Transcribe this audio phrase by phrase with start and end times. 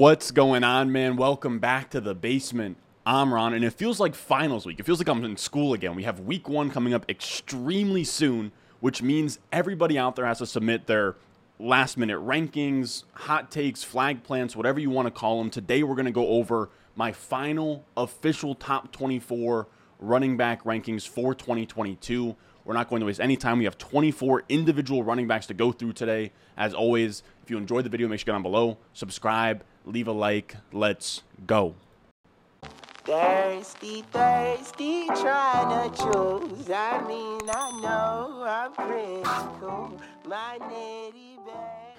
[0.00, 1.16] What's going on, man?
[1.16, 2.78] Welcome back to the basement.
[3.04, 4.80] I'm Ron, and it feels like finals week.
[4.80, 5.94] It feels like I'm in school again.
[5.94, 10.46] We have week one coming up extremely soon, which means everybody out there has to
[10.46, 11.16] submit their
[11.58, 15.50] last minute rankings, hot takes, flag plants, whatever you want to call them.
[15.50, 21.34] Today, we're going to go over my final official top 24 running back rankings for
[21.34, 22.34] 2022.
[22.70, 23.58] We're not going to waste any time.
[23.58, 26.30] We have 24 individual running backs to go through today.
[26.56, 30.06] As always, if you enjoyed the video, make sure you get down below, subscribe, leave
[30.06, 30.54] a like.
[30.70, 31.74] Let's go.
[33.02, 36.70] Thirsty, thirsty, trying to choose.
[36.70, 39.20] I mean, I know I'm pretty
[39.58, 40.00] cool.
[40.28, 41.96] My nitty bag.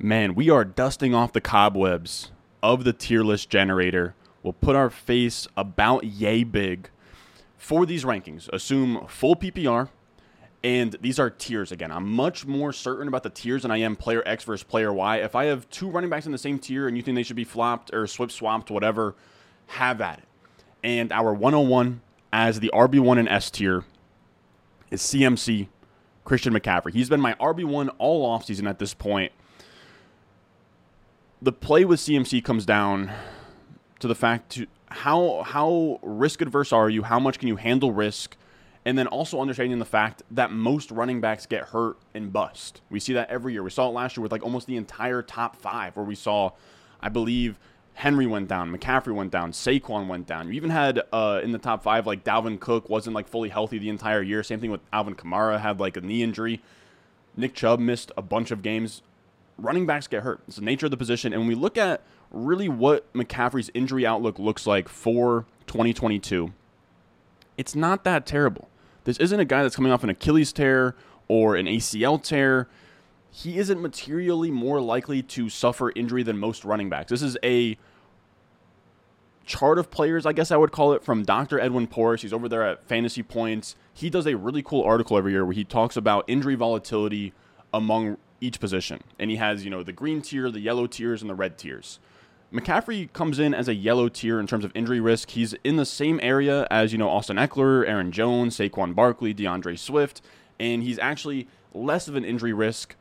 [0.00, 4.16] Man, we are dusting off the cobwebs of the tier list generator.
[4.42, 6.90] We'll put our face about yay big
[7.56, 8.48] for these rankings.
[8.48, 9.90] Assume full PPR,
[10.64, 11.92] and these are tiers again.
[11.92, 15.18] I'm much more certain about the tiers than I am player X versus player Y.
[15.18, 17.36] If I have two running backs in the same tier and you think they should
[17.36, 19.14] be flopped or swip swapped, whatever,
[19.68, 20.24] have at it.
[20.82, 22.00] And our 101
[22.32, 23.84] as the RB1 and S tier
[24.90, 25.68] is CMC
[26.24, 26.92] Christian McCaffrey.
[26.92, 29.32] He's been my RB1 all offseason at this point.
[31.40, 33.12] The play with CMC comes down
[34.00, 37.02] to the fact to how how risk adverse are you?
[37.02, 38.36] How much can you handle risk?
[38.88, 42.80] And then also understanding the fact that most running backs get hurt and bust.
[42.88, 43.62] We see that every year.
[43.62, 46.52] We saw it last year with like almost the entire top five, where we saw,
[46.98, 47.58] I believe,
[47.92, 50.48] Henry went down, McCaffrey went down, Saquon went down.
[50.48, 53.76] You even had uh, in the top five like Dalvin Cook wasn't like fully healthy
[53.76, 54.42] the entire year.
[54.42, 56.62] Same thing with Alvin Kamara had like a knee injury.
[57.36, 59.02] Nick Chubb missed a bunch of games.
[59.58, 60.40] Running backs get hurt.
[60.48, 61.34] It's the nature of the position.
[61.34, 62.00] And when we look at
[62.30, 66.54] really what McCaffrey's injury outlook looks like for 2022,
[67.58, 68.70] it's not that terrible.
[69.04, 70.94] This isn't a guy that's coming off an Achilles tear
[71.28, 72.68] or an ACL tear.
[73.30, 77.10] He isn't materially more likely to suffer injury than most running backs.
[77.10, 77.76] This is a
[79.44, 81.58] chart of players, I guess I would call it, from Dr.
[81.58, 82.22] Edwin Porras.
[82.22, 83.76] He's over there at Fantasy Points.
[83.92, 87.32] He does a really cool article every year where he talks about injury volatility
[87.72, 89.02] among each position.
[89.18, 91.98] And he has, you know, the green tier, the yellow tiers, and the red tiers.
[92.52, 95.30] McCaffrey comes in as a yellow tier in terms of injury risk.
[95.30, 99.78] He's in the same area as, you know, Austin Ekeler, Aaron Jones, Saquon Barkley, DeAndre
[99.78, 100.22] Swift,
[100.58, 102.96] and he's actually less of an injury risk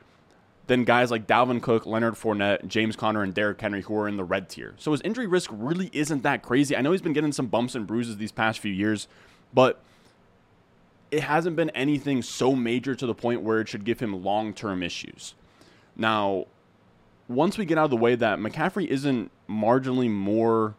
[0.67, 4.17] than guys like Dalvin Cook, Leonard Fournette, James Conner, and Derrick Henry, who are in
[4.17, 4.75] the red tier.
[4.77, 6.75] So his injury risk really isn't that crazy.
[6.75, 9.07] I know he's been getting some bumps and bruises these past few years,
[9.53, 9.81] but
[11.09, 14.53] it hasn't been anything so major to the point where it should give him long
[14.53, 15.35] term issues.
[15.95, 16.47] Now,
[17.27, 20.75] once we get out of the way that McCaffrey isn't marginally more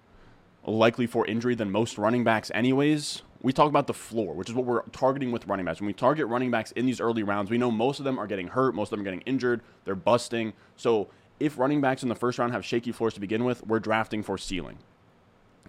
[0.65, 4.55] likely for injury than most running backs, anyways, we talk about the floor, which is
[4.55, 5.81] what we're targeting with running backs.
[5.81, 8.27] When we target running backs in these early rounds, we know most of them are
[8.27, 10.55] getting hurt, most of them are getting injured, they're busting.
[10.77, 13.79] So if running backs in the first round have shaky floors to begin with, we're
[13.79, 14.79] drafting for ceiling.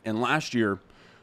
[0.04, 0.80] And last year,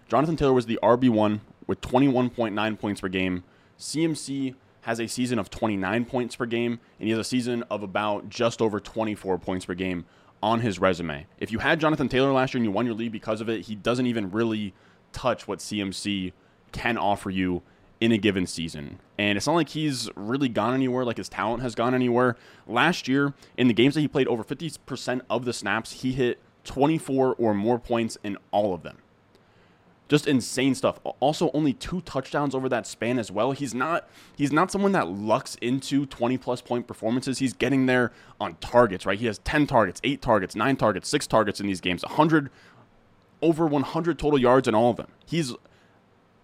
[0.09, 3.43] Jonathan Taylor was the RB1 with 21.9 points per game.
[3.79, 4.55] CMC
[4.87, 8.29] has a season of 29 points per game, and he has a season of about
[8.29, 10.05] just over 24 points per game
[10.41, 11.27] on his resume.
[11.41, 13.63] If you had Jonathan Taylor last year and you won your league because of it,
[13.63, 14.75] he doesn't even really
[15.11, 16.33] touch what CMC
[16.71, 17.63] can offer you
[18.01, 19.01] in a given season.
[19.19, 22.37] And it's not like he's really gone anywhere, like his talent has gone anywhere.
[22.69, 26.39] Last year, in the games that he played, over 50% of the snaps, he hit
[26.63, 28.99] 24 or more points in all of them
[30.09, 31.01] just insane stuff.
[31.21, 33.53] Also, only two touchdowns over that span as well.
[33.53, 37.39] He's not he's not someone that lucks into 20 plus point performances.
[37.39, 39.19] He's getting there on targets, right?
[39.19, 42.05] He has 10 targets, 8 targets, 9 targets, 6 targets in these games.
[42.05, 42.51] 100
[43.43, 45.09] over 100 total yards in all of them.
[45.27, 45.55] He's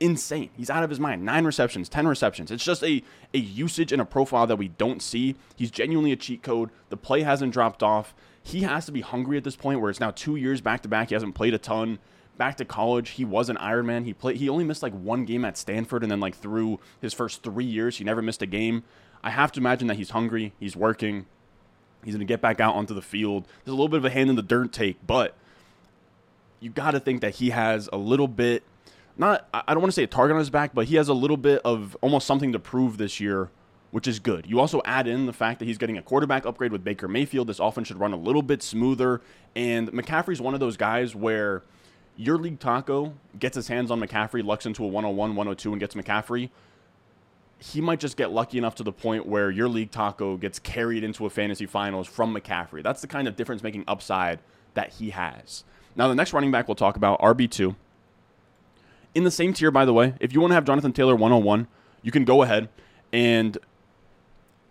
[0.00, 0.50] insane.
[0.54, 1.24] He's out of his mind.
[1.24, 2.50] 9 receptions, 10 receptions.
[2.50, 3.02] It's just a
[3.32, 5.36] a usage and a profile that we don't see.
[5.54, 6.70] He's genuinely a cheat code.
[6.88, 8.12] The play hasn't dropped off.
[8.42, 10.88] He has to be hungry at this point where it's now 2 years back to
[10.88, 11.10] back.
[11.10, 12.00] He hasn't played a ton
[12.36, 14.04] back to college, he was an Ironman.
[14.04, 14.36] He played.
[14.36, 17.64] He only missed like one game at Stanford, and then like through his first three
[17.64, 18.84] years, he never missed a game.
[19.22, 20.52] I have to imagine that he's hungry.
[20.58, 21.26] He's working.
[22.04, 23.46] He's going to get back out onto the field.
[23.64, 25.36] There's a little bit of a hand in the dirt take, but
[26.58, 28.64] you got to think that he has a little bit.
[29.16, 31.14] Not, I don't want to say a target on his back, but he has a
[31.14, 33.50] little bit of almost something to prove this year
[33.92, 34.46] which is good.
[34.48, 37.46] You also add in the fact that he's getting a quarterback upgrade with Baker Mayfield.
[37.46, 39.20] This offense should run a little bit smoother.
[39.54, 41.62] And McCaffrey's one of those guys where
[42.16, 45.94] your league taco gets his hands on McCaffrey, lucks into a 101, 102, and gets
[45.94, 46.50] McCaffrey,
[47.58, 51.04] he might just get lucky enough to the point where your league taco gets carried
[51.04, 52.82] into a fantasy finals from McCaffrey.
[52.82, 54.40] That's the kind of difference making upside
[54.74, 55.64] that he has.
[55.94, 57.76] Now, the next running back we'll talk about, RB2.
[59.14, 61.68] In the same tier, by the way, if you want to have Jonathan Taylor 101,
[62.02, 62.68] you can go ahead
[63.12, 63.58] and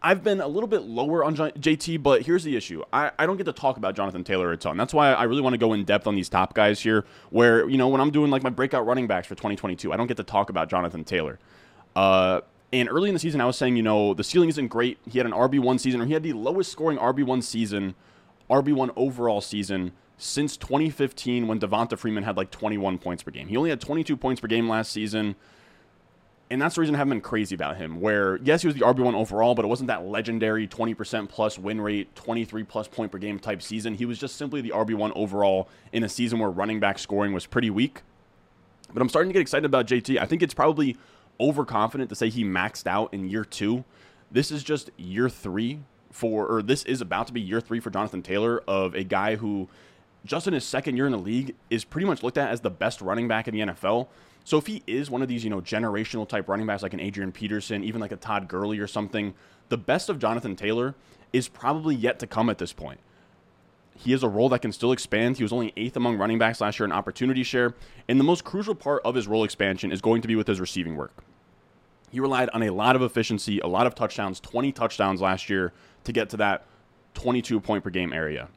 [0.04, 2.84] I've been a little bit lower on JT, but here's the issue.
[2.92, 4.76] I, I don't get to talk about Jonathan Taylor a ton.
[4.76, 7.70] That's why I really want to go in depth on these top guys here, where,
[7.70, 10.18] you know, when I'm doing like my breakout running backs for 2022, I don't get
[10.18, 11.38] to talk about Jonathan Taylor.
[11.96, 12.42] Uh,
[12.74, 14.98] and early in the season, I was saying, you know, the ceiling isn't great.
[15.08, 17.94] He had an RB1 season, or he had the lowest scoring RB1 season,
[18.50, 23.48] RB1 overall season since 2015 when Devonta Freeman had like 21 points per game.
[23.50, 25.36] He only had 22 points per game last season
[26.52, 28.02] and that's the reason I haven't been crazy about him.
[28.02, 31.30] Where yes, he was the RB one overall, but it wasn't that legendary twenty percent
[31.30, 33.96] plus win rate, twenty three plus point per game type season.
[33.96, 37.34] He was just simply the RB one overall in a season where running back scoring
[37.34, 38.02] was pretty weak.
[38.94, 40.20] But I'm starting to get excited about JT.
[40.20, 40.98] I think it's probably
[41.40, 43.84] overconfident to say he maxed out in year two.
[44.30, 45.80] This is just year three
[46.12, 49.38] for, or this is about to be year three for Jonathan Taylor of a guy
[49.38, 49.70] who,
[50.26, 52.70] just in his second year in the league, is pretty much looked at as the
[52.70, 54.08] best running back in the NFL.
[54.44, 57.00] So if he is one of these, you know, generational type running backs like an
[57.00, 59.34] Adrian Peterson, even like a Todd Gurley or something,
[59.70, 60.96] the best of Jonathan Taylor
[61.32, 63.00] is probably yet to come at this point.
[63.96, 65.38] He has a role that can still expand.
[65.38, 67.76] He was only eighth among running backs last year in opportunity share.
[68.08, 70.60] And the most crucial part of his role expansion is going to be with his
[70.60, 71.24] receiving work.
[72.12, 75.72] He relied on a lot of efficiency, a lot of touchdowns, 20 touchdowns last year
[76.04, 76.66] to get to that
[77.14, 78.50] 22 point per game area.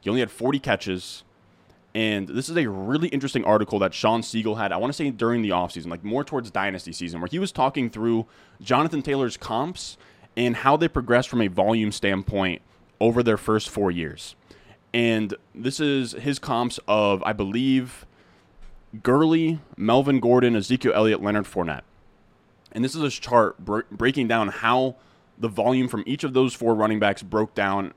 [0.00, 1.24] He only had 40 catches,
[1.94, 5.10] and this is a really interesting article that Sean Siegel had, I want to say
[5.10, 8.26] during the offseason, like more towards Dynasty season, where he was talking through
[8.60, 9.98] Jonathan Taylor's comps
[10.36, 12.62] and how they progressed from a volume standpoint
[13.00, 14.34] over their first four years.
[14.94, 18.06] And this is his comps of, I believe,
[19.02, 21.82] Gurley, Melvin Gordon, Ezekiel Elliott, Leonard Fournette.
[22.72, 23.58] And this is a chart
[23.90, 24.96] breaking down how
[25.38, 27.92] the volume from each of those four running backs broke down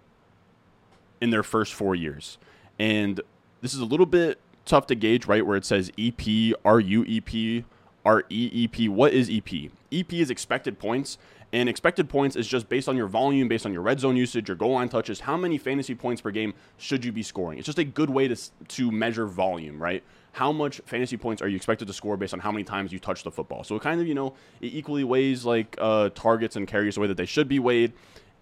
[1.21, 2.37] in their first four years.
[2.77, 3.21] And
[3.65, 5.43] this is a little bit tough to gauge, right?
[5.43, 6.23] Where it says EP,
[6.63, 7.63] RU EP,
[8.05, 8.89] RE EP.
[8.89, 9.71] What is EP?
[9.91, 11.17] EP is expected points,
[11.51, 14.49] and expected points is just based on your volume, based on your red zone usage,
[14.49, 15.21] your goal line touches.
[15.21, 17.57] How many fantasy points per game should you be scoring?
[17.57, 18.35] It's just a good way to
[18.67, 20.03] to measure volume, right?
[20.33, 22.99] How much fantasy points are you expected to score based on how many times you
[22.99, 23.63] touch the football?
[23.63, 27.01] So it kind of you know it equally weighs like uh, targets and carries the
[27.01, 27.93] way that they should be weighed,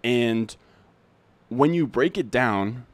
[0.02, 0.54] and
[1.48, 2.84] when you break it down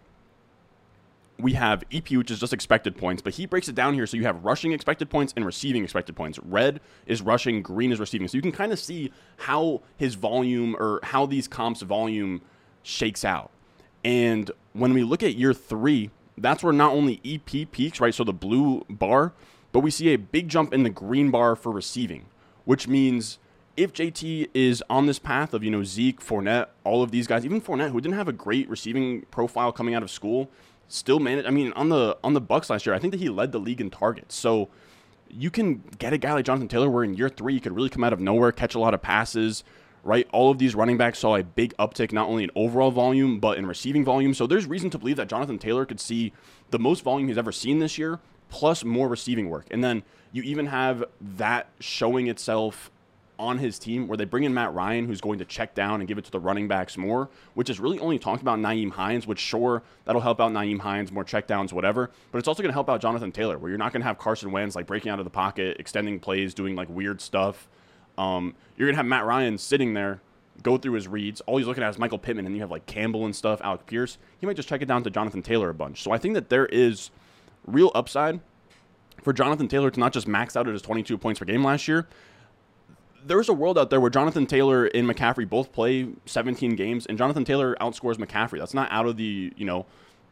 [1.43, 4.17] we have EP, which is just expected points, but he breaks it down here so
[4.17, 6.39] you have rushing expected points and receiving expected points.
[6.41, 8.29] Red is rushing, green is receiving.
[8.29, 12.43] So you can kind of see how his volume or how these comps' volume
[12.83, 13.51] shakes out.
[14.05, 18.15] And when we look at year three, that's where not only EP peaks, right?
[18.15, 19.33] So the blue bar,
[19.73, 22.27] but we see a big jump in the green bar for receiving,
[22.65, 23.39] which means
[23.77, 27.45] if JT is on this path of, you know, Zeke, Fournette, all of these guys,
[27.45, 30.51] even Fournette, who didn't have a great receiving profile coming out of school,
[30.93, 31.47] still managed.
[31.47, 33.59] I mean, on the on the Bucks last year, I think that he led the
[33.59, 34.35] league in targets.
[34.35, 34.69] So
[35.29, 37.89] you can get a guy like Jonathan Taylor, where in year three you could really
[37.89, 39.65] come out of nowhere, catch a lot of passes.
[40.03, 43.39] Right, all of these running backs saw a big uptick not only in overall volume
[43.39, 44.33] but in receiving volume.
[44.33, 46.33] So there's reason to believe that Jonathan Taylor could see
[46.71, 49.67] the most volume he's ever seen this year, plus more receiving work.
[49.71, 50.03] And then
[50.33, 52.91] you even have that showing itself
[53.41, 56.07] on his team where they bring in Matt Ryan, who's going to check down and
[56.07, 59.27] give it to the running backs more, which is really only talked about Nyheim Hines,
[59.27, 62.11] which sure, that'll help out Nyheim Hines, more check downs, whatever.
[62.31, 64.19] But it's also going to help out Jonathan Taylor, where you're not going to have
[64.19, 67.67] Carson Wentz like breaking out of the pocket, extending plays, doing like weird stuff.
[68.19, 70.21] Um, you're going to have Matt Ryan sitting there,
[70.63, 71.41] go through his reads.
[71.43, 73.87] All he's looking at is Michael Pittman, and you have like Campbell and stuff, Alec
[73.87, 74.19] Pierce.
[74.39, 76.03] He might just check it down to Jonathan Taylor a bunch.
[76.03, 77.11] So I think that there is
[77.67, 78.41] real upside
[79.23, 81.89] for Jonathan Taylor to not just max out at his 22 points per game last
[81.89, 82.07] year,
[83.27, 87.19] there's a world out there where Jonathan Taylor and McCaffrey both play 17 games, and
[87.19, 88.59] Jonathan Taylor outscores McCaffrey.
[88.59, 89.87] That's not out of the you know,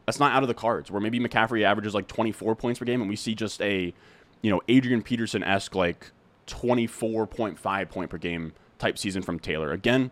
[0.05, 0.91] that's not out of the cards.
[0.91, 3.93] Where maybe McCaffrey averages like 24 points per game, and we see just a,
[4.41, 6.11] you know, Adrian Peterson esque like
[6.47, 9.71] 24.5 point per game type season from Taylor.
[9.71, 10.11] Again,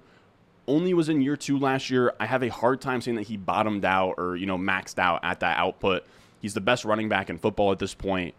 [0.68, 2.14] only was in year two last year.
[2.20, 5.22] I have a hard time saying that he bottomed out or you know maxed out
[5.24, 6.06] at that output.
[6.40, 8.36] He's the best running back in football at this point.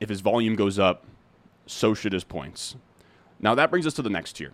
[0.00, 1.04] If his volume goes up,
[1.66, 2.76] so should his points.
[3.40, 4.52] Now that brings us to the next tier.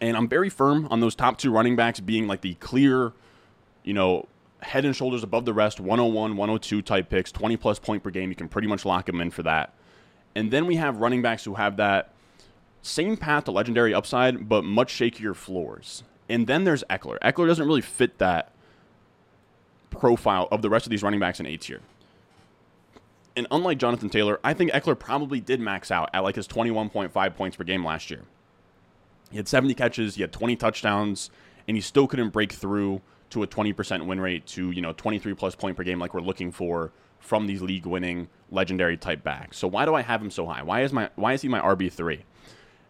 [0.00, 3.12] And I'm very firm on those top two running backs being like the clear,
[3.82, 4.26] you know,
[4.60, 8.30] head and shoulders above the rest, 101, 102 type picks, 20 plus point per game.
[8.30, 9.74] You can pretty much lock them in for that.
[10.34, 12.12] And then we have running backs who have that
[12.82, 16.02] same path to legendary upside, but much shakier floors.
[16.28, 17.18] And then there's Ekeler.
[17.20, 18.52] Ekeler doesn't really fit that
[19.90, 21.80] profile of the rest of these running backs in A tier.
[23.36, 27.36] And unlike Jonathan Taylor, I think Ekeler probably did max out at like his 21.5
[27.36, 28.22] points per game last year.
[29.30, 31.30] He had 70 catches, he had 20 touchdowns,
[31.68, 35.34] and he still couldn't break through to a 20% win rate to, you know, 23
[35.34, 39.58] plus point per game like we're looking for from these league winning legendary type backs.
[39.58, 40.62] So why do I have him so high?
[40.62, 42.20] Why is my why is he my RB3?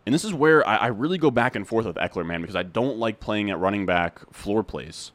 [0.04, 2.54] And this is where I, I really go back and forth with Ekeler, man, because
[2.54, 5.10] I don't like playing at running back floor plays.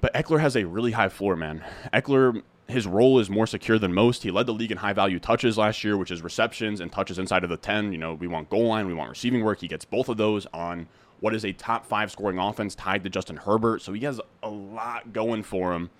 [0.00, 1.64] But Ekeler has a really high floor, man.
[1.92, 4.22] Ekeler, his role is more secure than most.
[4.22, 7.18] He led the league in high value touches last year, which is receptions and touches
[7.18, 7.92] inside of the 10.
[7.92, 9.60] You know, we want goal line, we want receiving work.
[9.60, 10.88] He gets both of those on
[11.20, 13.82] what is a top five scoring offense tied to Justin Herbert.
[13.82, 15.90] So he has a lot going for him.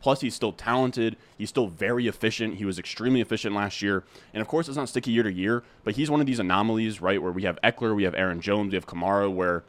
[0.00, 1.16] Plus, he's still talented.
[1.38, 2.56] He's still very efficient.
[2.56, 4.04] He was extremely efficient last year.
[4.34, 7.00] And of course, it's not sticky year to year, but he's one of these anomalies,
[7.00, 7.22] right?
[7.22, 9.64] Where we have Ekeler, we have Aaron Jones, we have Kamara, where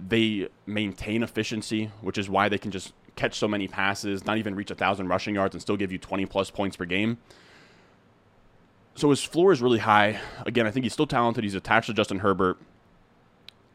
[0.00, 4.54] they maintain efficiency, which is why they can just catch so many passes, not even
[4.54, 7.18] reach a thousand rushing yards, and still give you 20 plus points per game.
[8.94, 10.20] So his floor is really high.
[10.44, 11.44] Again, I think he's still talented.
[11.44, 12.58] He's attached to Justin Herbert.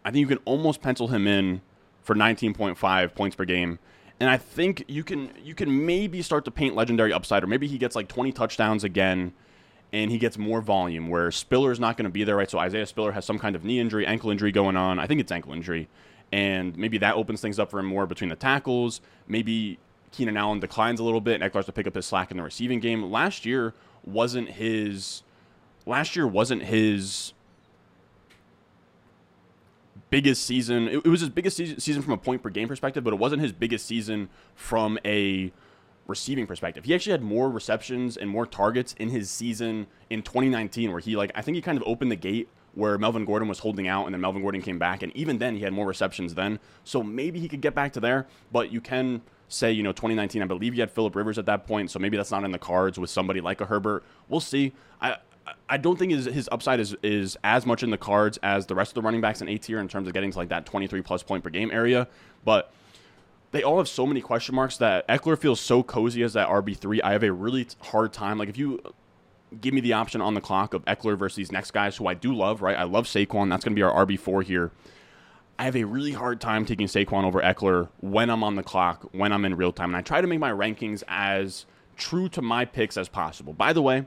[0.06, 1.62] I think you can almost pencil him in
[2.02, 3.80] for 19.5 points per game.
[4.20, 7.68] And I think you can you can maybe start to paint legendary upside, or maybe
[7.68, 9.34] he gets like 20 touchdowns again,
[9.94, 11.08] and he gets more volume.
[11.08, 12.50] Where Spiller is not going to be there, right?
[12.50, 14.98] So Isaiah Spiller has some kind of knee injury, ankle injury going on.
[14.98, 15.88] I think it's ankle injury,
[16.32, 19.02] and maybe that opens things up for him more between the tackles.
[19.28, 19.80] Maybe
[20.12, 22.38] Keenan Allen declines a little bit, and Ekeler has to pick up his slack in
[22.38, 23.04] the receiving game.
[23.12, 23.74] Last year
[24.06, 25.24] wasn't his.
[25.86, 27.34] Last year wasn't his
[30.10, 30.88] biggest season.
[30.88, 33.20] It, it was his biggest season, season from a point per game perspective, but it
[33.20, 35.52] wasn't his biggest season from a
[36.08, 36.86] receiving perspective.
[36.86, 41.16] He actually had more receptions and more targets in his season in 2019, where he
[41.16, 44.06] like I think he kind of opened the gate where Melvin Gordon was holding out,
[44.06, 46.60] and then Melvin Gordon came back, and even then he had more receptions then.
[46.84, 50.42] So maybe he could get back to there, but you can say you know 2019.
[50.42, 52.60] I believe he had Philip Rivers at that point, so maybe that's not in the
[52.60, 54.04] cards with somebody like a Herbert.
[54.30, 54.74] We'll see.
[55.02, 55.18] I
[55.70, 58.76] I don't think his, his upside is, is as much in the cards as the
[58.76, 60.66] rest of the running backs in A tier in terms of getting to like that
[60.66, 62.08] 23 plus point per game area.
[62.44, 62.72] But
[63.52, 67.00] they all have so many question marks that Ekeler feels so cozy as that RB3.
[67.04, 68.38] I have a really hard time.
[68.38, 68.82] Like if you
[69.62, 72.14] give me the option on the clock of Ekeler versus these next guys who I
[72.14, 72.78] do love, right?
[72.78, 73.50] I love Saquon.
[73.50, 74.72] That's going to be our RB4 here.
[75.60, 79.08] I have a really hard time taking Saquon over Ekeler when I'm on the clock,
[79.12, 79.90] when I'm in real time.
[79.90, 83.54] And I try to make my rankings as true to my picks as possible.
[83.54, 84.06] By the way,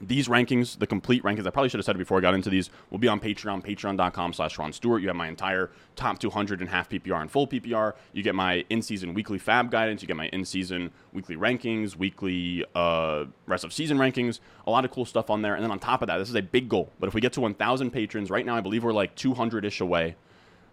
[0.00, 2.50] these rankings, the complete rankings, I probably should have said it before I got into
[2.50, 5.00] these, will be on Patreon, patreon.com slash Ron Stewart.
[5.00, 7.94] You have my entire top 200 and half PPR and full PPR.
[8.12, 10.02] You get my in-season weekly FAAB guidance.
[10.02, 14.90] You get my in-season weekly rankings, weekly uh, rest of season rankings, a lot of
[14.90, 15.54] cool stuff on there.
[15.54, 16.90] And then on top of that, this is a big goal.
[16.98, 20.16] But if we get to 1,000 patrons, right now I believe we're like 200-ish away.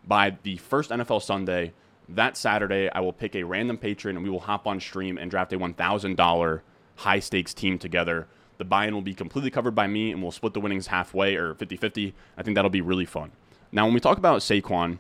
[0.05, 1.73] By the first NFL Sunday,
[2.09, 5.29] that Saturday, I will pick a random patron and we will hop on stream and
[5.29, 6.61] draft a $1,000
[6.95, 8.27] high-stakes team together–
[8.61, 11.55] the buy-in will be completely covered by me, and we'll split the winnings halfway or
[11.55, 12.13] 50-50.
[12.37, 13.31] I think that'll be really fun.
[13.71, 14.99] Now, when we talk about Saquon,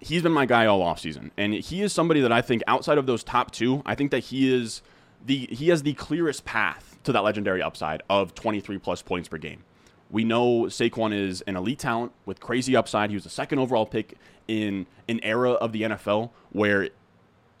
[0.00, 1.30] he's been my guy all offseason.
[1.36, 4.20] And he is somebody that I think outside of those top two, I think that
[4.20, 4.80] he is
[5.24, 9.36] the he has the clearest path to that legendary upside of 23 plus points per
[9.36, 9.64] game.
[10.10, 13.10] We know Saquon is an elite talent with crazy upside.
[13.10, 14.16] He was the second overall pick
[14.48, 16.88] in an era of the NFL where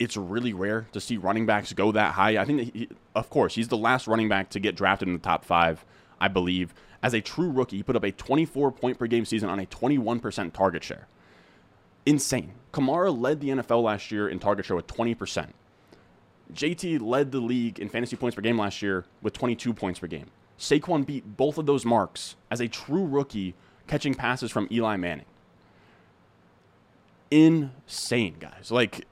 [0.00, 2.38] it's really rare to see running backs go that high.
[2.38, 5.20] I think he, of course, he's the last running back to get drafted in the
[5.20, 5.84] top five,
[6.18, 6.74] I believe.
[7.02, 9.66] As a true rookie, he put up a 24 point per game season on a
[9.66, 11.06] 21% target share.
[12.06, 12.54] Insane.
[12.72, 15.48] Kamara led the NFL last year in target share with 20%.
[16.54, 20.06] JT led the league in fantasy points per game last year with 22 points per
[20.06, 20.30] game.
[20.58, 23.54] Saquon beat both of those marks as a true rookie
[23.86, 25.26] catching passes from Eli Manning.
[27.30, 28.70] Insane, guys.
[28.70, 29.06] Like,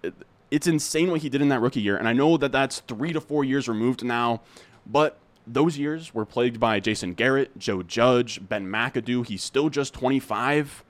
[0.51, 1.97] it's insane what he did in that rookie year.
[1.97, 4.41] And I know that that's three to four years removed now,
[4.87, 9.27] but those years were plagued by Jason Garrett, Joe Judge, Ben McAdoo.
[9.27, 10.85] He's still just 25.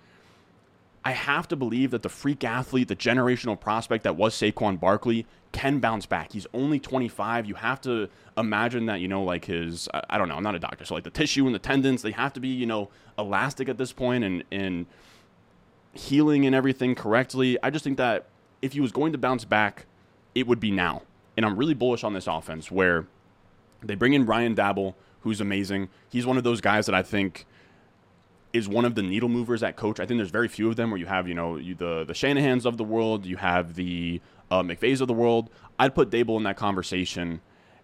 [1.05, 5.27] I have to believe that the freak athlete, the generational prospect that was Saquon Barkley,
[5.53, 6.33] can bounce back.
[6.33, 7.47] He's only 25.
[7.47, 10.59] You have to imagine that, you know, like his, I don't know, I'm not a
[10.59, 10.85] doctor.
[10.85, 13.79] So, like the tissue and the tendons, they have to be, you know, elastic at
[13.79, 14.87] this point and, and
[15.93, 17.57] healing and everything correctly.
[17.63, 18.27] I just think that
[18.63, 19.87] if he was going to bounce back,
[20.35, 21.03] it would be now.
[21.37, 23.07] And I'm really bullish on this offense where
[23.83, 25.89] they bring in Brian Daboll, who's amazing.
[26.11, 27.47] He's one of those guys that I think
[28.53, 30.01] is one of the needle movers at coach.
[30.01, 32.13] I think there's very few of them where you have, you know, you, the the
[32.15, 35.51] Shanahans of the world, you have the uh, McVays of the world.
[35.79, 37.41] I'd put Daboll in that conversation,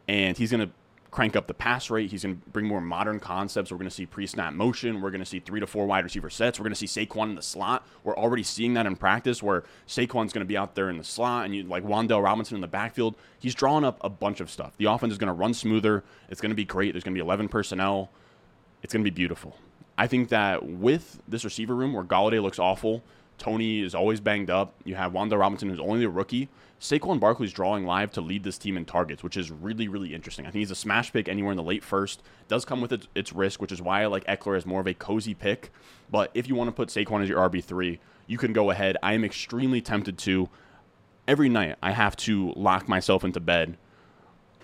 [0.09, 0.73] and he's going to
[1.15, 2.11] crank up the pass rate.
[2.11, 3.71] He's going to bring more modern concepts.
[3.71, 5.01] We're going to see pre-snap motion.
[5.01, 6.59] We're going to see three to four wide receiver sets.
[6.59, 7.87] We're going to see Saquon in the slot.
[8.03, 11.05] We're already seeing that in practice where Saquon's going to be out there in the
[11.05, 13.15] slot and you like Wan'Dale Robinson in the backfield.
[13.39, 14.77] He's drawing up a bunch of stuff.
[14.77, 16.03] The offense is going to run smoother.
[16.31, 16.95] It's going to be great.
[16.95, 18.11] There's going to be 11 personnel.
[18.83, 19.57] It's going to be beautiful.
[19.97, 23.05] I think that with this receiver room where Golladay looks awful,
[23.39, 24.75] Toney is always banged up.
[24.85, 26.49] You have Wan'Dale Robinson, who's only a rookie.
[26.85, 30.45] Saquon Barkley's drawing live to lead this team in targets, which is really, really interesting.
[30.45, 32.23] I think he's a smash pick anywhere in the late first.
[32.47, 34.87] Does come with its, its risk, which is why I like Ekeler as more of
[34.87, 35.73] a cozy pick.
[36.11, 38.99] But if you want to put Saquon as your RB3, you can go ahead.
[39.03, 40.51] I am extremely tempted to.
[41.27, 43.79] Every night, I have to lock myself into bed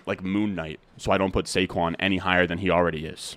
[0.05, 3.35] like Moon Knight so I don't put Saquon any higher than he already is.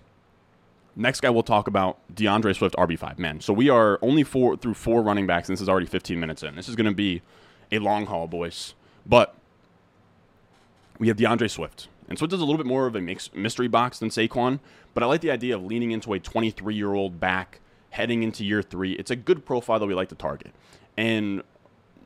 [0.94, 3.18] Next guy we'll talk about DeAndre Swift RB5.
[3.18, 6.20] Man, so we are only four through four running backs, and this is already 15
[6.20, 6.54] minutes in.
[6.54, 7.22] This is going to be
[7.74, 8.74] a long haul, boys.
[9.06, 9.34] But
[10.98, 11.88] we have DeAndre Swift.
[12.08, 14.60] And Swift is a little bit more of a mix, mystery box than Saquon,
[14.92, 18.44] but I like the idea of leaning into a 23 year old back heading into
[18.44, 18.92] year three.
[18.92, 20.52] It's a good profile that we like to target.
[20.96, 21.42] And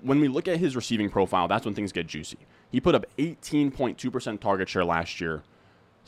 [0.02, 2.38] when we look at his receiving profile, that's when things get juicy.
[2.70, 5.42] He put up 18.2% target share last year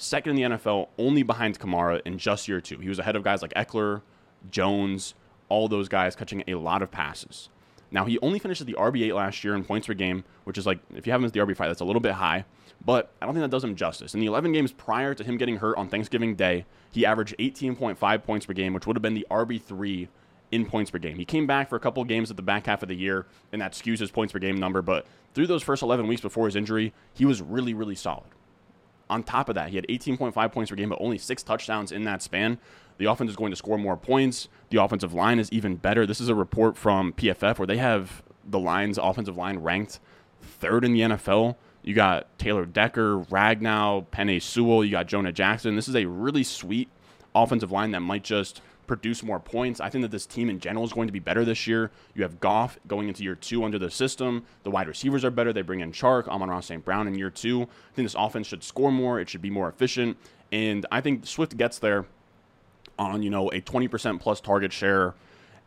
[0.01, 2.79] second in the NFL, only behind Kamara in just year two.
[2.79, 4.03] He was ahead of guys like Ekeler,
[4.51, 5.15] Jones,
[5.49, 7.49] all those guys catching a lot of passes.
[7.91, 10.67] Now, he only finished at the RB8 last year in points per game, which is
[10.67, 12.45] like, if you have him as the RB5, that's a little bit high,
[12.85, 14.15] but I don't think that does him justice.
[14.15, 18.23] In the 11 games prior to him getting hurt on Thanksgiving Day, he averaged 18.5
[18.23, 20.09] points per game, which would have been the RB3
[20.53, 21.17] in points per game.
[21.17, 23.61] He came back for a couple games at the back half of the year, and
[23.61, 26.57] that skews his points per game number, but through those first 11 weeks before his
[26.57, 28.31] injury, he was really, really solid.
[29.09, 32.05] On top of that, he had 18.5 points per game, but only six touchdowns in
[32.05, 32.59] that span.
[33.01, 34.49] The offense is going to score more points.
[34.69, 36.05] The offensive line is even better.
[36.05, 40.01] This is a report from PFF where they have the line's offensive line ranked
[40.43, 41.57] third in the NFL.
[41.83, 44.85] You got Taylor Decker, Ragnow, Penei Sewell.
[44.85, 45.77] You got Jonah Jackson.
[45.77, 46.91] This is a really sweet
[47.35, 49.81] offensive line that might just produce more points.
[49.81, 51.91] I think that this team in general is going to be better this year.
[52.15, 54.45] You have Goff going into year two under the system.
[54.63, 55.55] The wide receivers are better.
[55.55, 56.85] They bring in Chark, Amon-Ra St.
[56.85, 57.63] Brown in year two.
[57.63, 59.19] I think this offense should score more.
[59.19, 60.19] It should be more efficient.
[60.53, 62.05] And I think Swift gets there
[62.99, 65.15] on, you know, a 20% plus target share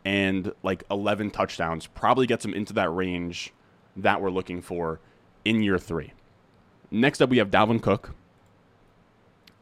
[0.04, 1.86] and like 11 touchdowns.
[1.86, 3.52] Probably gets him into that range
[3.96, 5.00] that we're looking for
[5.44, 6.12] in year three.
[6.90, 8.14] Next up, we have Dalvin Cook.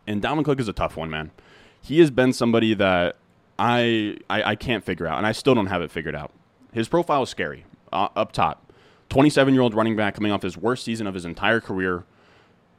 [0.07, 1.31] And Dalvin Cook is a tough one, man.
[1.81, 3.17] He has been somebody that
[3.59, 6.33] I, I, I can't figure out, and I still don't have it figured out.
[6.73, 7.65] His profile is scary.
[7.93, 8.73] Uh, up top,
[9.11, 12.05] 27 year old running back coming off his worst season of his entire career,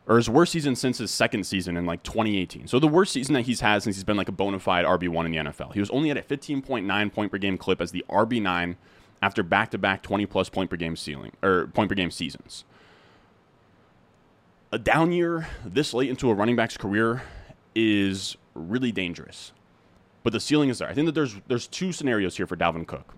[0.08, 2.68] or his worst season since his second season in like 2018.
[2.68, 5.10] So the worst season that he's had since he's been like a bona fide RB
[5.10, 5.74] one in the NFL.
[5.74, 8.78] He was only at a 15.9 point per game clip as the RB nine
[9.22, 12.66] after back to back 20 plus point per game ceiling or point per game seasons.
[14.72, 17.24] A down year this late into a running back's career
[17.76, 19.54] is really dangerous
[20.24, 20.88] but the ceiling is there.
[20.88, 23.14] I think that there's there's two scenarios here for Dalvin Cook.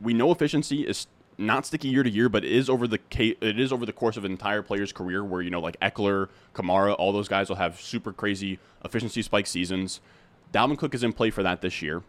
[0.00, 1.06] We know efficiency is
[1.40, 4.16] not sticky year to year, but it is over the it is over the course
[4.16, 7.56] of an entire player's career, where you know like Ekeler, Kamara, all those guys will
[7.56, 10.00] have super crazy efficiency spike seasons.
[10.52, 12.02] Dalvin Cook is in play for that this year,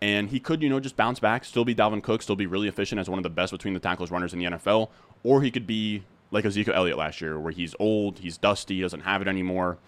[0.00, 2.68] and he could you know just bounce back, still be Dalvin Cook, still be really
[2.68, 4.88] efficient as one of the best between the tackles runners in the NFL,
[5.22, 9.00] or he could be like Ezekiel Elliott last year, where he's old, he's dusty, doesn't
[9.00, 9.78] have it anymore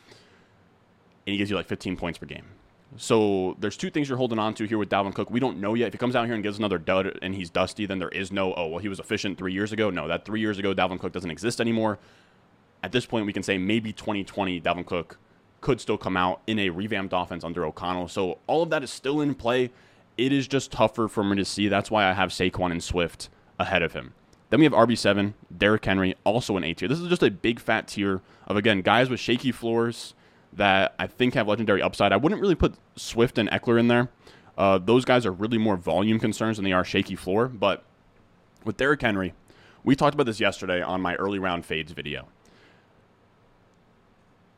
[1.27, 2.45] and he gives you like 15 points per game.
[2.97, 5.31] So there's two things you're holding on to here with Dalvin Cook.
[5.31, 5.89] We don't know yet.
[5.89, 8.31] If he comes out here and gives another dud and he's dusty, then there is
[8.31, 9.91] no, oh, well, he was efficient three years ago.
[9.91, 11.99] No, that three years ago, Dalvin Cook doesn't exist anymore.
[12.83, 15.19] At this point, we can say maybe 2020, Dalvin Cook
[15.61, 18.09] could still come out in a revamped offense under O'Connell.
[18.09, 19.71] So all of that is still in play.
[20.17, 21.69] It is just tougher for me to see.
[21.69, 23.29] That's why I have Saquon and Swift
[23.59, 24.13] ahead of him.
[24.51, 26.87] Then we have RB7, Derrick Henry, also an A tier.
[26.87, 30.15] This is just a big fat tier of, again, guys with shaky floors
[30.57, 32.13] that I think have legendary upside.
[32.13, 34.09] I wouldn't really put Swift and Ekeler in there.
[34.57, 37.49] Uh, those guys are really more volume concerns than they are shaky floor.
[37.49, 37.85] But
[38.65, 39.35] with Derrick Henry,
[39.83, 42.29] we talked about this yesterday on my early round fades video.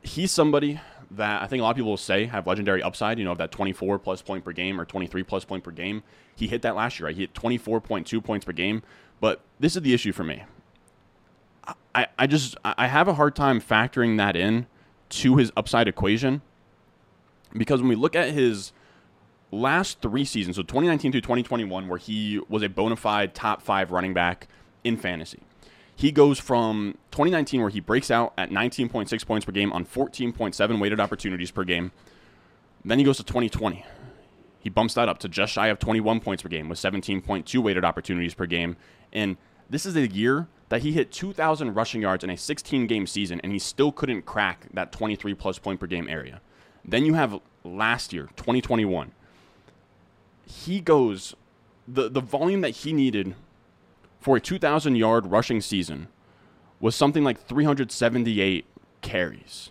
[0.03, 0.81] He's somebody
[1.11, 3.39] that I think a lot of people will say have legendary upside, you know, of
[3.39, 6.03] that 24 plus point per game or 23 plus point per game.
[6.35, 7.15] He hit that last year, right?
[7.15, 8.83] He hit 24.2 points per game.
[9.21, 10.45] But this is the issue for me.
[11.95, 14.67] I, I just I have a hard time factoring that in
[15.09, 16.43] to his upside equation
[17.53, 18.73] because when we look at his
[19.51, 23.91] last three seasons, so 2019 to 2021, where he was a bona fide top five
[23.91, 24.49] running back
[24.85, 25.41] in fantasy,
[25.95, 30.81] he goes from 2019, where he breaks out at 19.6 points per game on 14.7
[30.81, 31.91] weighted opportunities per game.
[32.85, 33.85] Then he goes to 2020.
[34.61, 37.85] He bumps that up to just shy of 21 points per game with 17.2 weighted
[37.85, 38.77] opportunities per game.
[39.13, 39.37] And
[39.71, 43.41] this is a year that he hit 2,000 rushing yards in a 16 game season
[43.43, 46.41] and he still couldn't crack that 23 plus point per game area.
[46.85, 49.13] Then you have last year, 2021.
[50.47, 51.35] He goes,
[51.87, 53.35] the, the volume that he needed
[54.21, 56.09] for a 2,000 yard rushing season
[56.81, 58.65] was something like 378
[59.01, 59.71] carries.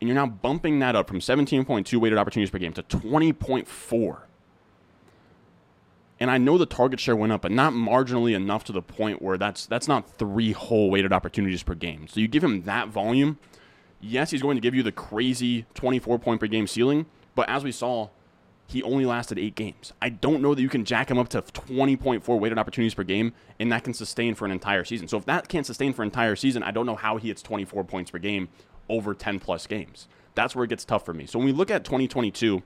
[0.00, 4.18] And you're now bumping that up from 17.2 weighted opportunities per game to 20.4.
[6.18, 9.20] And I know the target share went up, but not marginally enough to the point
[9.20, 12.08] where that's that's not three whole weighted opportunities per game.
[12.08, 13.38] So you give him that volume,
[14.00, 17.64] yes, he's going to give you the crazy 24 point per game ceiling, but as
[17.64, 18.08] we saw,
[18.68, 19.92] he only lasted eight games.
[20.02, 23.32] I don't know that you can jack him up to 20.4 weighted opportunities per game
[23.60, 25.06] and that can sustain for an entire season.
[25.06, 27.42] So if that can't sustain for an entire season, I don't know how he hits
[27.42, 28.48] 24 points per game
[28.88, 30.08] over 10 plus games.
[30.34, 31.26] That's where it gets tough for me.
[31.26, 32.62] So when we look at 2022,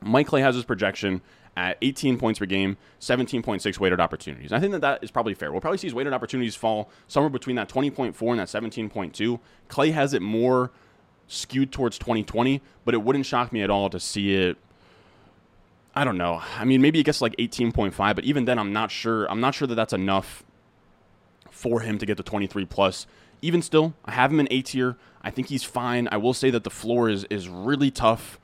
[0.00, 1.20] Mike Clay has his projection
[1.58, 4.52] at 18 points per game, 17.6 weighted opportunities.
[4.52, 5.50] I think that that is probably fair.
[5.50, 9.40] We'll probably see his weighted opportunities fall somewhere between that 20.4 and that 17.2.
[9.66, 10.70] Clay has it more
[11.26, 14.56] skewed towards 2020, but it wouldn't shock me at all to see it.
[15.96, 16.40] I don't know.
[16.56, 19.28] I mean, maybe it gets like 18.5, but even then, I'm not sure.
[19.28, 20.44] I'm not sure that that's enough
[21.50, 23.08] for him to get to 23 plus.
[23.42, 24.96] Even still, I have him in A tier.
[25.22, 26.08] I think he's fine.
[26.12, 28.38] I will say that the floor is is really tough.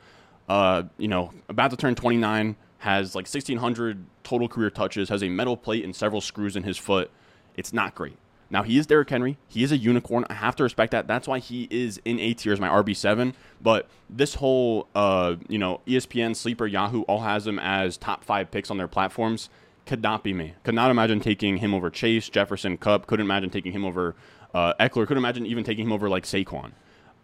[0.48, 5.28] Uh, you know, about to turn 29 has like 1,600 total career touches, has a
[5.28, 7.10] metal plate and several screws in his foot.
[7.56, 8.16] It's not great.
[8.50, 9.38] Now, he is Derrick Henry.
[9.48, 10.26] He is a unicorn.
[10.28, 11.06] I have to respect that.
[11.06, 13.32] That's why he is in A tier as my RB7.
[13.60, 18.50] But this whole, uh, you know, ESPN, Sleeper, Yahoo all has him as top five
[18.50, 19.48] picks on their platforms.
[19.86, 20.54] Could not be me.
[20.62, 23.06] Could not imagine taking him over Chase, Jefferson, Kupp.
[23.06, 24.14] Couldn't imagine taking him over
[24.52, 25.06] uh, Ekeler.
[25.06, 26.72] Couldn't imagine even taking him over like Saquon.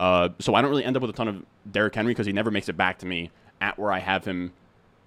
[0.01, 2.33] Uh, so I don't really end up with a ton of Derrick Henry because he
[2.33, 4.53] never makes it back to me at where I have him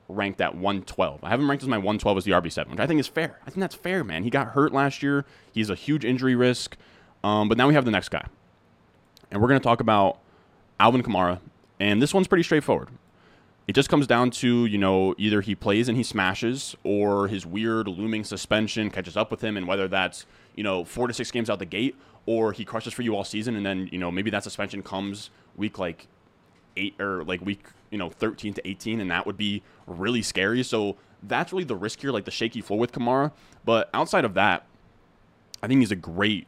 [0.10, 1.24] ranked at 112.
[1.24, 3.39] I have him ranked as my 112 as the RB7, which I think is fair.
[3.44, 4.24] I think that's fair, man.
[4.24, 5.26] He got hurt last year.
[5.52, 6.78] He's a huge injury risk.
[7.24, 8.26] Um, but now we have the next guy.
[9.32, 10.20] And we're going to talk about
[10.80, 11.39] Alvin Kamara.
[11.80, 12.89] And this one's pretty straightforward.
[13.68, 17.46] It just comes down to, you know, either he plays and he smashes or his
[17.46, 19.56] weird looming suspension catches up with him.
[19.56, 22.94] And whether that's, you know, four to six games out the gate or he crushes
[22.94, 23.56] for you all season.
[23.56, 26.08] And then, you know, maybe that suspension comes week like
[26.76, 30.64] eight or like week you know 13 to 18 and that would be really scary.
[30.64, 33.32] So that's really the risk here like the shaky floor with kamara.
[33.64, 34.66] But outside of that
[35.64, 36.46] i think he's a great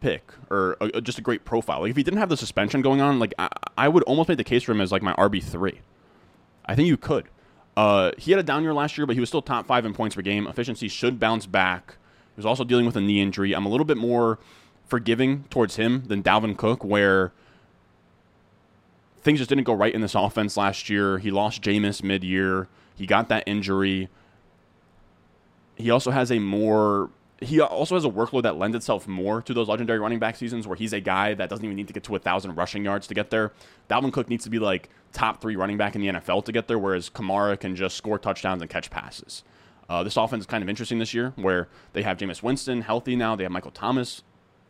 [0.00, 1.80] pick or a, just a great profile.
[1.80, 4.36] Like if he didn't have the suspension going on like I, I would almost make
[4.36, 5.78] the case for him as like my rb3
[6.66, 7.28] i think you could.
[7.76, 9.94] Uh, he had a down year last year but he was still top five in
[9.94, 10.46] points per game.
[10.46, 11.96] Efficiency should bounce back.
[12.34, 13.54] He was also dealing with a knee injury.
[13.54, 14.38] I'm a little bit more
[14.86, 17.32] forgiving towards him than dalvin cook where
[19.26, 21.18] things just didn't go right in this offense last year.
[21.18, 22.68] He lost Jameis mid year.
[22.94, 24.08] He got that injury.
[25.74, 27.10] He also has a more
[27.42, 30.66] he also has a workload that lends itself more to those legendary running back seasons
[30.66, 33.08] where he's a guy that doesn't even need to get to a thousand rushing yards
[33.08, 33.52] to get there.
[33.90, 36.68] Dalvin Cook needs to be like top three running back in the NFL to get
[36.68, 39.42] there, whereas Kamara can just score touchdowns and catch passes.
[39.88, 43.16] Uh, this offense is kind of interesting this year where they have Jameis Winston healthy
[43.16, 43.36] now.
[43.36, 44.22] They have Michael Thomas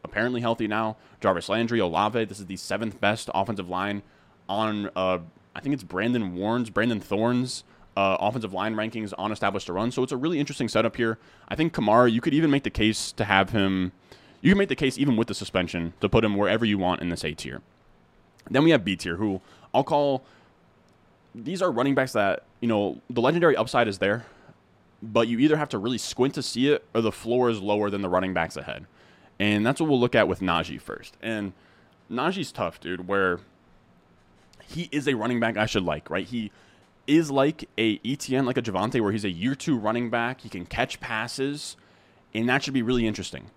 [0.02, 0.96] apparently healthy now.
[1.20, 2.24] Jarvis Landry, Olave.
[2.24, 4.02] This is the seventh best offensive line
[4.48, 5.18] on uh,
[5.54, 7.64] I think it's Brandon Warren's, Brandon Thorn's
[7.96, 9.90] uh, offensive line rankings on established to run.
[9.90, 11.18] So it's a really interesting setup here.
[11.48, 13.92] I think Kamara, you could even make the case to have him.
[14.42, 17.00] You can make the case even with the suspension to put him wherever you want
[17.00, 17.62] in this A tier.
[18.50, 19.40] Then we have B tier, who
[19.72, 20.24] I'll call.
[21.34, 24.26] These are running backs that you know the legendary upside is there,
[25.02, 27.90] but you either have to really squint to see it, or the floor is lower
[27.90, 28.86] than the running backs ahead,
[29.38, 31.16] and that's what we'll look at with Najee first.
[31.22, 31.54] And
[32.10, 33.08] Najee's tough, dude.
[33.08, 33.40] Where
[34.68, 36.26] he is a running back I should like, right?
[36.26, 36.50] He
[37.06, 40.40] is like a ETN, like a Javonte, where he's a year two running back.
[40.40, 41.76] He can catch passes,
[42.34, 43.50] and that should be really interesting.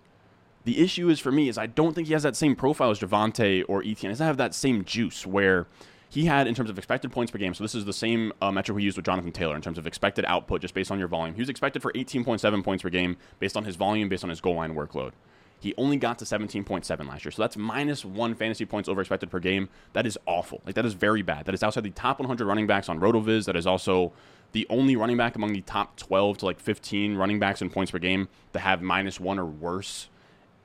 [0.66, 3.00] The issue is for me is I don't think he has that same profile as
[3.00, 3.98] Javonte or ETN.
[3.98, 5.68] He doesn't have that same juice where
[6.10, 7.54] he had in terms of expected points per game.
[7.54, 9.86] So this is the same uh, metric we used with Jonathan Taylor in terms of
[9.86, 11.36] expected output, just based on your volume.
[11.36, 14.42] He was expected for 18.7 points per game based on his volume, based on his
[14.42, 15.12] goal line workload.
[15.60, 17.32] He only got to 17.7 last year.
[17.32, 19.70] So that's minus one fantasy points over expected per game.
[19.94, 20.62] That is awful.
[20.66, 21.46] Like, that is very bad.
[21.46, 23.46] That is outside the top 100 running backs on RotoViz.
[23.46, 24.14] That is also
[24.52, 27.92] the only running back among the top 12 to like 15 running backs in points
[27.92, 30.10] per game to have minus one or worse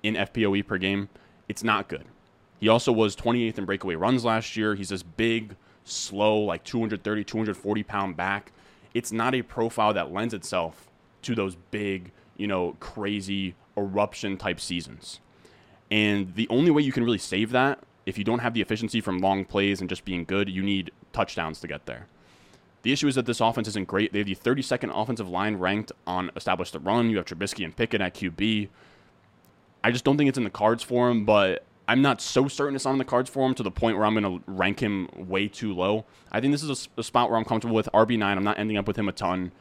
[0.02, 1.08] in FPOE per game.
[1.48, 2.04] It's not good.
[2.60, 4.74] He also was 28th in breakaway runs last year.
[4.74, 8.52] He's this big, slow, like 230, 240 pound back.
[8.94, 10.88] It's not a profile that lends itself
[11.22, 15.20] to those big, you know, crazy eruption type seasons.
[15.90, 19.00] And the only way you can really save that, if you don't have the efficiency
[19.00, 22.06] from long plays and just being good, you need touchdowns to get there.
[22.82, 24.12] The issue is that this offense isn't great.
[24.12, 27.08] They have the 32nd offensive line ranked on established the run.
[27.08, 28.68] You have Trubisky and Pickett at QB.
[29.82, 32.74] I just don't think it's in the cards for him, but I'm not so certain
[32.74, 35.08] it's in the cards for him to the point where I'm going to rank him
[35.16, 36.04] way too low.
[36.30, 38.22] I think this is a, a spot where I'm comfortable with RB9.
[38.22, 39.52] I'm not ending up with him a ton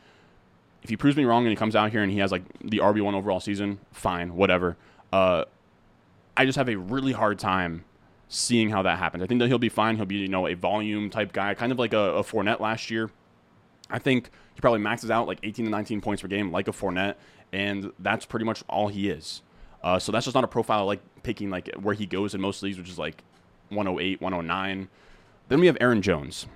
[0.83, 2.77] if he proves me wrong and he comes out here and he has like the
[2.77, 4.77] RB one overall season, fine, whatever.
[5.11, 5.45] Uh,
[6.37, 7.85] I just have a really hard time
[8.27, 9.23] seeing how that happens.
[9.23, 9.95] I think that he'll be fine.
[9.95, 12.91] He'll be you know a volume type guy, kind of like a, a Fournette last
[12.91, 13.09] year,
[13.93, 16.71] I think he probably maxes out like 18 to 19 points per game, like a
[16.71, 17.15] Fournette,
[17.53, 19.41] and that's pretty much all he is.
[19.83, 22.63] Uh, so that's just not a profile like picking like where he goes in most
[22.63, 23.23] leagues, which is like
[23.69, 24.89] 108, 109.
[25.49, 26.47] Then we have Aaron Jones.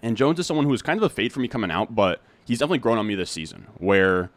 [0.00, 2.20] And Jones is someone who was kind of a fade for me coming out, but
[2.44, 3.66] he's definitely grown on me this season.
[3.78, 4.30] Where,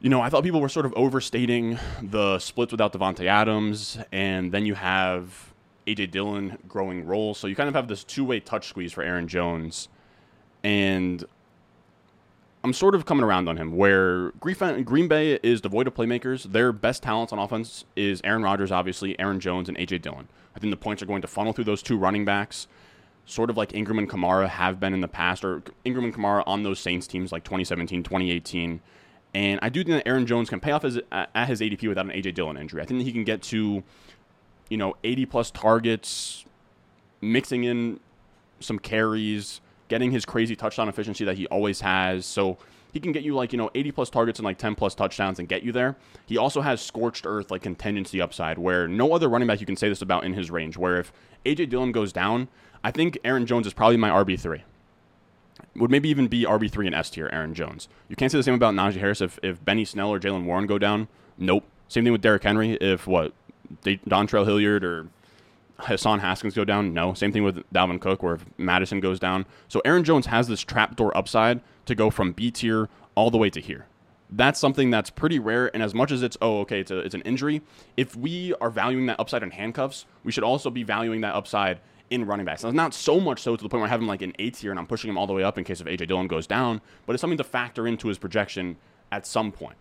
[0.00, 4.52] you know, I thought people were sort of overstating the splits without Davante Adams, and
[4.52, 5.52] then you have
[5.86, 7.38] AJ Dillon growing roles.
[7.38, 9.88] So you kind of have this two way touch squeeze for Aaron Jones.
[10.64, 11.24] And
[12.64, 16.44] I'm sort of coming around on him where Green Bay is devoid of playmakers.
[16.44, 19.98] Their best talents on offense is Aaron Rodgers, obviously, Aaron Jones, and A.J.
[19.98, 20.28] Dillon.
[20.54, 22.68] I think the points are going to funnel through those two running backs,
[23.26, 26.42] sort of like Ingram and Kamara have been in the past, or Ingram and Kamara
[26.46, 28.80] on those Saints teams like 2017, 2018.
[29.34, 32.04] And I do think that Aaron Jones can pay off his, at his ADP without
[32.04, 32.32] an A.J.
[32.32, 32.82] Dillon injury.
[32.82, 33.82] I think he can get to,
[34.68, 36.44] you know, 80 plus targets,
[37.20, 38.00] mixing in
[38.60, 39.60] some carries–
[39.92, 42.24] getting his crazy touchdown efficiency that he always has.
[42.24, 42.56] So
[42.94, 45.38] he can get you like, you know, 80 plus targets and like 10 plus touchdowns
[45.38, 45.96] and get you there.
[46.24, 49.76] He also has scorched earth like contingency upside where no other running back you can
[49.76, 50.78] say this about in his range.
[50.78, 51.12] Where if
[51.44, 52.48] AJ Dillon goes down,
[52.84, 54.62] I think Aaron Jones is probably my RB3.
[55.76, 57.88] Would maybe even be RB3 and S tier, Aaron Jones.
[58.08, 60.66] You can't say the same about Najee Harris if, if Benny Snell or Jaylen Warren
[60.66, 61.08] go down.
[61.38, 61.64] Nope.
[61.88, 62.72] Same thing with Derrick Henry.
[62.72, 63.32] If what,
[63.84, 65.08] Dontrell Hilliard or
[65.78, 66.92] Hassan Haskins go down?
[66.92, 67.14] No.
[67.14, 69.46] Same thing with Dalvin Cook, where if Mattison goes down.
[69.68, 73.50] So Aaron Jones has this trapdoor upside to go from B tier all the way
[73.50, 73.86] to here.
[74.30, 75.70] That's something that's pretty rare.
[75.74, 77.62] And as much as it's, oh, okay, it's, a, it's an injury,
[77.96, 81.80] if we are valuing that upside in handcuffs, we should also be valuing that upside
[82.12, 82.62] in running backs.
[82.62, 84.54] Now, not so much so to the point where I have him like an eight
[84.54, 86.06] tier and I'm pushing him all the way up in case if A.J.
[86.06, 88.76] Dillon goes down, but it's something to factor into his projection
[89.10, 89.76] at some point.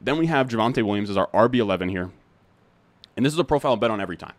[0.00, 2.10] Then we have Javonte Williams as our RB11 here.
[3.16, 4.34] And this is a profile bet on every time.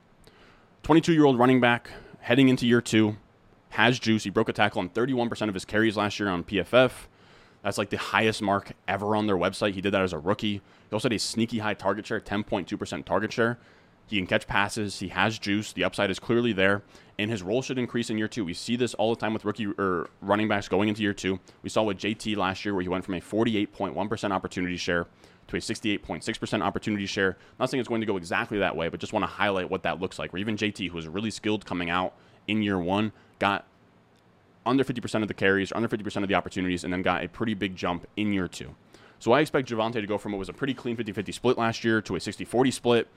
[0.83, 3.17] 22 year old running back heading into year two
[3.71, 4.23] has juice.
[4.23, 6.91] He broke a tackle on 31% of his carries last year on PFF.
[7.63, 9.73] That's like the highest mark ever on their website.
[9.73, 10.53] He did that as a rookie.
[10.53, 13.59] He also had a sneaky high target share, 10.2% target share.
[14.09, 14.99] He can catch passes.
[14.99, 15.71] He has juice.
[15.71, 16.81] The upside is clearly there,
[17.17, 18.43] and his role should increase in year two.
[18.43, 21.39] We see this all the time with rookie or running backs going into year two.
[21.61, 25.05] We saw with JT last year, where he went from a 48.1% opportunity share
[25.47, 27.37] to a 68.6% opportunity share.
[27.59, 29.83] Not saying it's going to go exactly that way, but just want to highlight what
[29.83, 30.33] that looks like.
[30.33, 32.13] Where even JT, who was really skilled coming out
[32.47, 33.65] in year one, got
[34.65, 37.53] under 50% of the carries, under 50% of the opportunities, and then got a pretty
[37.53, 38.75] big jump in year two.
[39.19, 41.57] So I expect Javonte to go from what was a pretty clean 50 50 split
[41.57, 43.07] last year to a 60 40 split.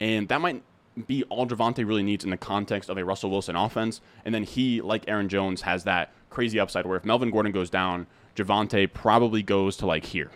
[0.00, 0.62] And that might
[1.06, 4.00] be all Javonte really needs in the context of a Russell Wilson offense.
[4.24, 7.70] And then he, like Aaron Jones, has that crazy upside where if Melvin Gordon goes
[7.70, 10.30] down, Javonte probably goes to like here.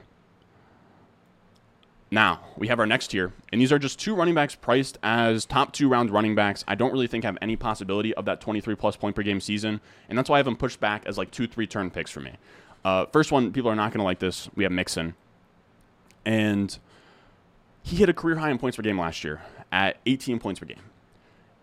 [2.11, 5.45] Now, we have our next tier, and these are just two running backs priced as
[5.45, 6.65] top two round running backs.
[6.69, 9.81] I don't really think have any possibility of that 23 plus point per game season,
[10.09, 12.21] and that's why I have them pushed back as like two, three turn picks for
[12.21, 12.35] me.
[12.85, 14.49] Uh, first one, people are not going to like this.
[14.55, 15.15] We have Mixon.
[16.25, 16.79] And
[17.85, 20.67] he hit a career high in points per game last year at 18 points per
[20.67, 20.83] game.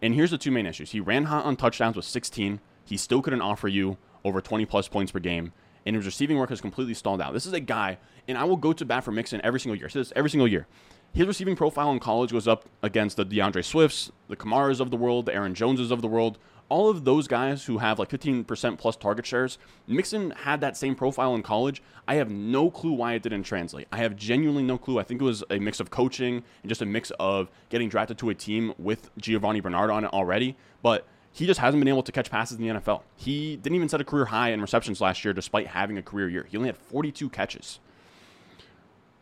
[0.01, 0.91] And here's the two main issues.
[0.91, 2.61] He ran hot on touchdowns with 16.
[2.85, 5.51] He still couldn't offer you over 20 plus points per game
[5.85, 7.33] and his receiving work has completely stalled out.
[7.33, 9.87] This is a guy, and I will go to bat for Mixon every single year.
[9.87, 10.67] I say this every single year.
[11.13, 14.97] His receiving profile in college goes up against the DeAndre Swifts, the Kamaras of the
[14.97, 16.37] world, the Aaron Joneses of the world.
[16.71, 19.57] All of those guys who have like 15% plus target shares,
[19.87, 21.83] Mixon had that same profile in college.
[22.07, 23.89] I have no clue why it didn't translate.
[23.91, 24.97] I have genuinely no clue.
[24.97, 28.17] I think it was a mix of coaching and just a mix of getting drafted
[28.19, 30.55] to a team with Giovani Bernard on it already.
[30.81, 33.01] But he just hasn't been able to catch passes in the NFL.
[33.17, 36.29] He didn't even set a career high in receptions last year despite having a career
[36.29, 36.47] year.
[36.49, 37.81] He only had 42 catches.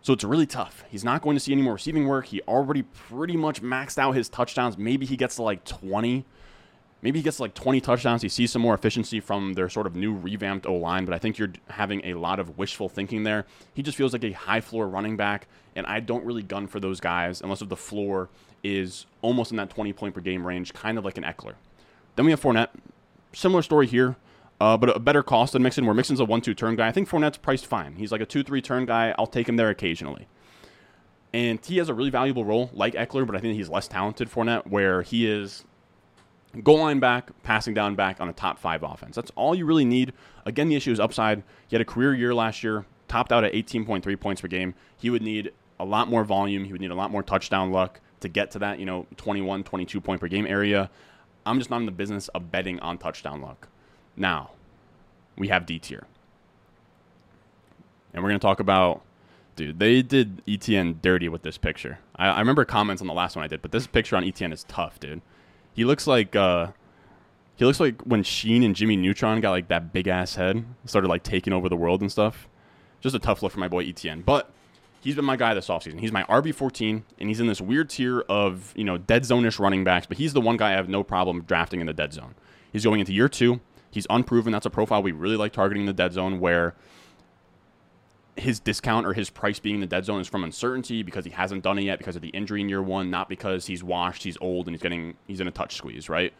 [0.04, 0.84] So it's really tough.
[0.92, 2.28] He's not going to see any more receiving work.
[2.28, 4.78] He already pretty much maxed out his touchdowns.
[4.78, 6.28] Maybe he gets to like 20.
[7.02, 8.22] Maybe he gets like 20 touchdowns.
[8.22, 11.18] He sees some more efficiency from their sort of new revamped O line, but I
[11.18, 13.46] think you're having a lot of wishful thinking there.
[13.74, 16.80] He just feels like a high floor running back, and I don't really gun for
[16.80, 18.30] those guys unless the floor
[18.64, 21.54] is almost in that 20 point per game range, kind of like an Ekeler.
[22.16, 22.70] Then we have Fournette.
[23.32, 24.18] Similar story here,
[24.60, 26.88] uh, but a better cost than Mixon, where Mixon's a 1 2 turn guy.
[26.88, 27.96] I think Fournette's priced fine.
[27.96, 29.16] He's like a 2 3 turn guy.
[29.18, 30.28] I'll take him there occasionally.
[31.32, 34.30] And he has a really valuable role like Ekeler, but I think he's less talented
[34.30, 35.64] Fournette, where he is
[36.64, 39.16] goal line back, passing down back on a top five offense.
[39.16, 40.14] That's all you really need.
[40.46, 41.44] Again, the issue is upside.
[41.68, 44.74] He had a career year last year, topped out at 18.3 points per game.
[44.98, 46.66] He would need a lot more volume.
[46.66, 49.64] He would need a lot more touchdown luck to get to that, you know, 21,
[49.64, 50.90] 22 point per game area.
[51.46, 53.68] I'm just not in the business of betting on touchdown luck.
[54.16, 54.52] Now,
[55.38, 56.06] we have D tier.
[58.14, 59.02] And we're going to talk about,
[59.56, 62.00] dude, they did ETN dirty with this picture.
[62.16, 64.52] I, I, remember comments on the last one I did, but this picture on ETN
[64.52, 65.22] is tough, dude.
[65.74, 66.68] He looks like, uh,
[67.56, 71.08] He looks like when Sheen and Jimmy Neutron got like that big ass head, started
[71.08, 72.48] like taking over the world and stuff.
[73.02, 74.26] Just a tough look for my boy ETN.
[74.26, 74.52] But
[75.02, 76.00] he's been my guy this offseason.
[76.00, 79.84] He's my RB14, and he's in this weird tier of, you know, dead zone-ish running
[79.84, 82.36] backs, but he's the one guy I have no problem drafting in the dead zone.
[82.72, 83.62] He's going into year two.
[83.92, 84.52] He's unproven.
[84.52, 86.76] That's a profile we really like targeting in the dead zone where
[88.39, 91.32] his discount or his price being in the dead zone is from uncertainty because he
[91.32, 94.23] hasn't done it yet because of the injury in year one, not because he's washed,
[94.23, 96.34] he's old, and he's getting he's in a touch squeeze, right?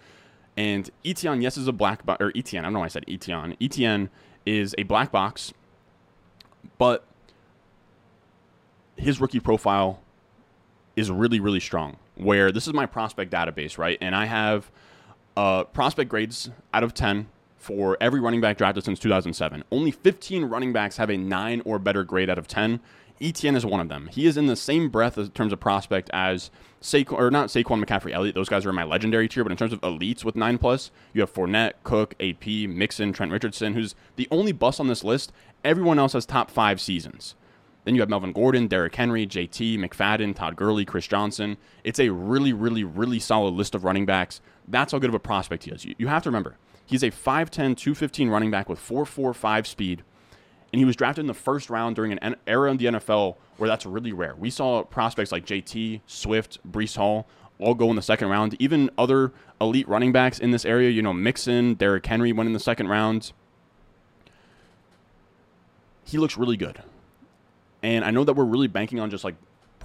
[0.58, 3.06] And Etienne, yes, is a black box, or Etienne, I don't know why I said
[3.08, 3.56] Etienne.
[3.62, 4.10] Etienne
[4.46, 5.54] is a black box,
[6.78, 7.06] but
[8.98, 10.02] his rookie profile
[10.96, 11.98] is really, really strong.
[12.16, 13.98] Where this is my prospect database, right?
[14.02, 14.70] And I have
[15.38, 17.28] uh, prospect grades out of 10
[17.60, 19.64] for every running back drafted since 2007.
[19.72, 22.80] Only 15 running backs have a 9 or better grade out of 10.
[23.22, 24.08] Etienne is one of them.
[24.12, 26.50] He is in the same breath in terms of prospect as
[26.82, 28.34] Saquon, or not Saquon McCaffrey, Elliott.
[28.34, 30.90] Those guys are in my legendary tier, but in terms of elites with 9 plus,
[31.14, 35.34] you have Fournette, Cook, AP, Mixon, Trent Richardson, who's the only bust on this list.
[35.66, 37.36] Everyone else has top five seasons.
[37.84, 41.58] Then you have Melvin Gordon, Derrick Henry, JT, McFadden, Todd Gurley, Chris Johnson.
[41.84, 44.40] It's a really, really, really solid list of running backs.
[44.68, 45.86] That's how good of a prospect he is.
[45.98, 46.58] You have to remember,
[46.90, 50.04] he's a 5'10, 215 running back with 4'4'5 speed.
[50.74, 53.68] And he was drafted in the first round during an era in the NFL where
[53.68, 54.36] that's really rare.
[54.36, 57.28] We saw prospects like JT, Swift, Breece Hall
[57.60, 58.56] all go in the second round.
[58.60, 62.54] Even other elite running backs in this area, you know, Mixon, Derrick Henry went in
[62.54, 63.34] the second round.
[66.06, 66.82] He looks really good.
[67.84, 69.36] And I know that we're really banking on just like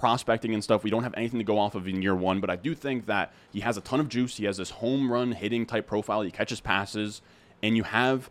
[0.05, 0.83] prospecting and stuff.
[0.83, 3.07] We don't have anything to go off of in year one, but I do think
[3.07, 4.37] that he has a ton of juice.
[4.37, 6.21] He has this home run hitting type profile.
[6.21, 7.23] He catches passes,
[7.63, 8.29] and you have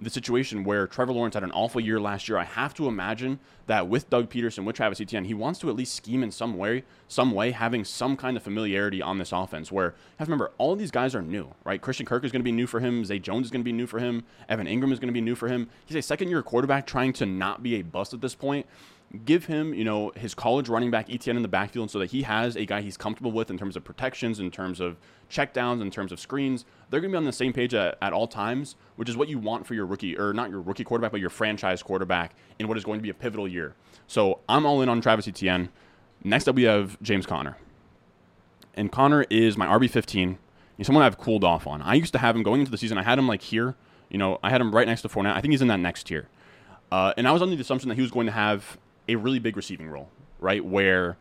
[0.00, 2.38] the situation where Trevor Lawrence had an awful year last year.
[2.38, 5.76] I have to imagine that with Doug Pederson, with Travis Etienne, he wants to at
[5.76, 9.70] least scheme in some way, some way, having some kind of familiarity on this offense.
[9.70, 11.82] Where have to remember, all these guys are new, right?
[11.82, 13.04] Christian Kirk is going to be new for him.
[13.04, 14.24] Zay Jones is going to be new for him.
[14.48, 15.68] Evan Engram is going to be new for him.
[15.84, 18.64] He's a second-year quarterback trying to not be a bust at this point
[19.24, 22.22] give him, you know, his college running back ETN in the backfield so that he
[22.22, 25.90] has a guy he's comfortable with in terms of protections, in terms of checkdowns, in
[25.90, 26.64] terms of screens.
[26.88, 29.28] They're going to be on the same page at, at all times, which is what
[29.28, 32.68] you want for your rookie, or not your rookie quarterback, but your franchise quarterback in
[32.68, 33.74] what is going to be a pivotal year.
[34.06, 35.70] So I'm all in on Travis Etienne.
[36.22, 37.56] Next up, we have James Conner.
[38.74, 40.36] And Conner is my RB15.
[40.76, 41.82] He's someone I've cooled off on.
[41.82, 42.96] I used to have him going into the season.
[42.96, 43.74] I had him like here.
[44.08, 45.34] You know, I had him right next to Fournette.
[45.34, 46.28] I think he's in that next tier.
[46.92, 48.78] Uh, and I was under the assumption that he was going to have
[49.10, 50.64] a really big receiving role, right?
[50.64, 51.16] Where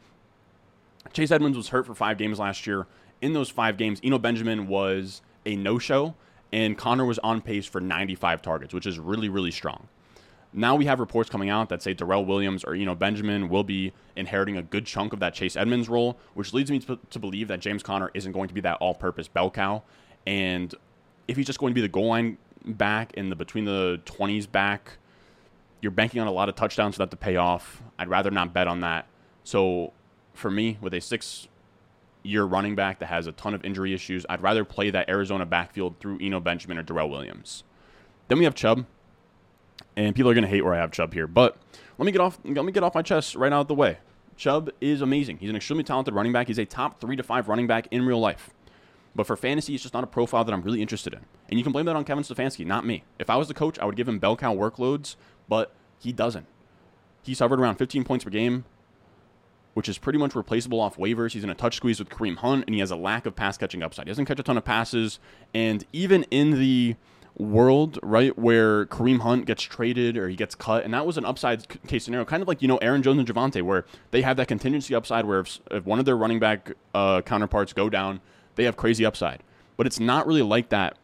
[1.11, 2.87] Chase Edmonds was hurt for five games last year.
[3.21, 6.15] In those five games, Eno Benjamin was a no show,
[6.53, 9.87] and Conner was on pace for 95 targets, which is really, really strong.
[10.53, 13.91] Now we have reports coming out that say Darrel Williams or Eno Benjamin will be
[14.15, 17.47] inheriting a good chunk of that Chase Edmonds role, which leads me to, to believe
[17.49, 19.83] that James Conner isn't going to be that all purpose bell cow.
[20.25, 20.73] And
[21.27, 24.51] if he's just going to be the goal line back in the between the 20s
[24.51, 24.97] back,
[25.81, 27.81] you're banking on a lot of touchdowns for that to pay off.
[27.97, 29.07] I'd rather not bet on that.
[29.43, 29.93] So
[30.33, 31.47] for me, with a six
[32.23, 35.45] year running back that has a ton of injury issues, I'd rather play that Arizona
[35.45, 37.63] backfield through Eno Benjamin or Darrel Williams.
[38.27, 38.85] Then we have Chubb.
[39.95, 41.27] And people are gonna hate where I have Chubb here.
[41.27, 41.57] But
[41.97, 43.97] let me get off let me get off my chest right out of the way.
[44.35, 45.37] Chubb is amazing.
[45.37, 46.47] He's an extremely talented running back.
[46.47, 48.51] He's a top three to five running back in real life.
[49.15, 51.19] But for fantasy, it's just not a profile that I'm really interested in.
[51.49, 53.03] And you can blame that on Kevin Stefanski, not me.
[53.17, 55.15] If I was the coach, I would give him bell cow workloads
[55.49, 56.45] but he doesn't.
[57.23, 58.63] He's hovered around 15 points per game,
[59.73, 61.33] which is pretty much replaceable off waivers.
[61.33, 63.57] He's in a touch squeeze with Kareem Hunt, and he has a lack of pass
[63.57, 64.07] catching upside.
[64.07, 65.19] He doesn't catch a ton of passes,
[65.53, 66.95] and even in the
[67.37, 71.25] world, right, where Kareem Hunt gets traded or he gets cut, and that was an
[71.25, 74.37] upside case scenario, kind of like, you know, Aaron Jones and Javonte, where they have
[74.37, 78.19] that contingency upside where if, if one of their running back uh, counterparts go down,
[78.55, 79.41] they have crazy upside.
[79.77, 80.97] But it's not really like that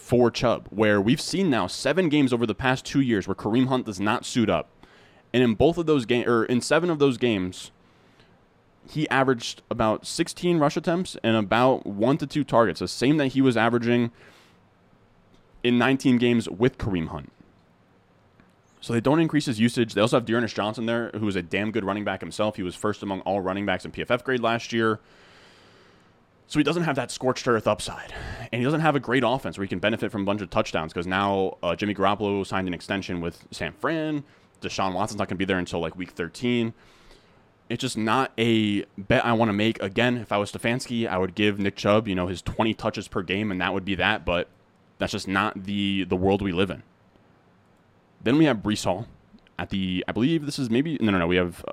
[0.00, 3.68] for Chubb, where we've seen now seven games over the past two years where Kareem
[3.68, 4.68] Hunt does not suit up.
[5.32, 7.70] And in both of those games, or in seven of those games,
[8.90, 13.28] he averaged about 16 rush attempts and about one to two targets, the same that
[13.28, 14.10] he was averaging
[15.62, 17.30] in 19 games with Kareem Hunt.
[18.80, 19.94] So they don't increase his usage.
[19.94, 22.56] They also have D'Ernest Johnson there, who is a damn good running back himself.
[22.56, 24.98] He was first among all running backs in PFF grade last year.
[26.50, 28.12] So he doesn't have that scorched earth upside,
[28.50, 30.50] and he doesn't have a great offense where he can benefit from a bunch of
[30.50, 34.24] touchdowns because now uh, Jimmy Garoppolo signed an extension with San Fran.
[34.60, 36.74] Deshaun Watson's not going to be there until like week 13.
[37.68, 39.80] It's just not a bet I want to make.
[39.80, 43.06] Again, if I was Stefanski, I would give Nick Chubb, you know, his 20 touches
[43.06, 44.24] per game, and that would be that.
[44.24, 44.48] But
[44.98, 46.82] that's just not the the world we live in.
[48.24, 49.06] Then we have Breece Hall
[49.56, 50.04] at the.
[50.08, 51.28] I believe this is maybe no, no, no.
[51.28, 51.64] We have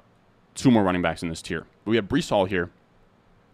[0.53, 1.65] two more running backs in this tier.
[1.83, 2.69] But we have Breece Hall here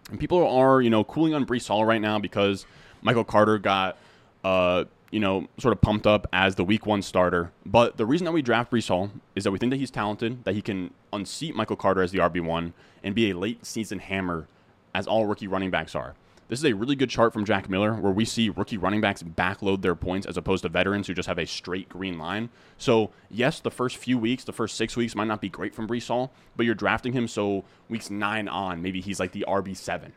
[0.10, 2.66] and people are, you know, cooling on Breece Hall right now because
[3.02, 3.98] Michael Carter got
[4.44, 7.52] uh, you know, sort of pumped up as the week one starter.
[7.68, 10.44] But the reason that we draft Breece Hall is that we think that he's talented,
[10.44, 12.74] that he can unseat Michael Carter as the RB1
[13.04, 14.48] and be a late season hammer
[14.96, 16.16] as all rookie running backs are.
[16.54, 19.24] This is a really good chart from Jack Miller where we see rookie running backs
[19.24, 22.52] backload their points as opposed to veterans who just have a straight green line.
[22.78, 25.88] So, yes, the first few weeks, the first six weeks might not be great from
[25.88, 30.12] Breece Hall, but you're drafting him so weeks nine on, maybe he's like the RB7,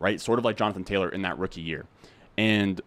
[0.00, 0.20] right?
[0.20, 1.86] Sort of like Jonathan Taylor in that rookie year.
[2.36, 2.80] And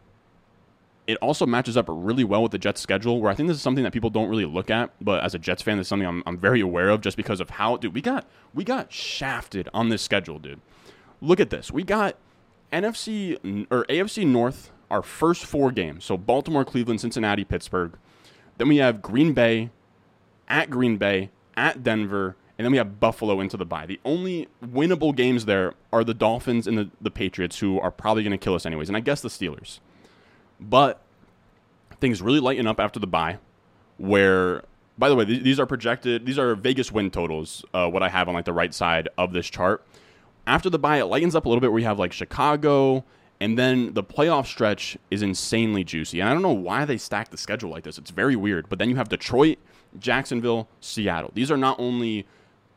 [1.08, 3.64] it also matches up really well with the Jets schedule, where I think this is
[3.64, 6.06] something that people don't really look at, but as a Jets fan, this is something
[6.06, 9.70] I'm, I'm very aware of just because of how, dude, we got we got shafted
[9.74, 10.60] on this schedule, dude.
[11.22, 11.72] Look at this.
[11.72, 12.18] We got
[12.72, 16.06] NFC or AFC North, our first four games.
[16.06, 17.98] So Baltimore, Cleveland, Cincinnati, Pittsburgh.
[18.58, 19.72] Then we have Green Bay,
[20.48, 23.86] at Green Bay, at Denver, and then we have Buffalo into the bye.
[23.86, 28.24] The only winnable games there are the Dolphins and the, the Patriots, who are probably
[28.24, 29.80] going to kill us anyways, and I guess the Steelers.
[30.60, 31.02] But
[32.02, 33.38] things really lighten up after the bye,
[33.98, 34.64] where,
[34.98, 38.10] by the way, th- these are projected, these are Vegas win totals, uh, what I
[38.10, 39.86] have on like the right side of this chart.
[40.50, 43.06] After the bye, it lightens up a little bit where you have like Chicago,
[43.40, 46.20] and then the playoff stretch is insanely juicy.
[46.20, 48.00] And I don't know why they stack the schedule like this.
[48.00, 48.68] It's very weird.
[48.68, 49.60] But then you have Detroit,
[50.00, 51.30] Jacksonville, Seattle.
[51.36, 52.26] These are not only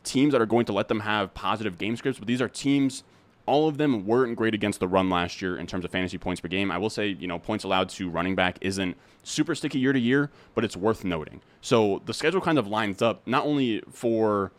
[0.05, 3.05] teams that are going to let them have positive game scripts, but these are teams
[3.47, 6.41] all of them weren't great against the run last year in terms of fantasy points
[6.41, 6.71] per game.
[6.71, 9.99] I will say, you know, points allowed to running back isn't super sticky year to
[9.99, 11.41] year, but it's worth noting.
[11.61, 14.53] So the schedule kind of lines up not only for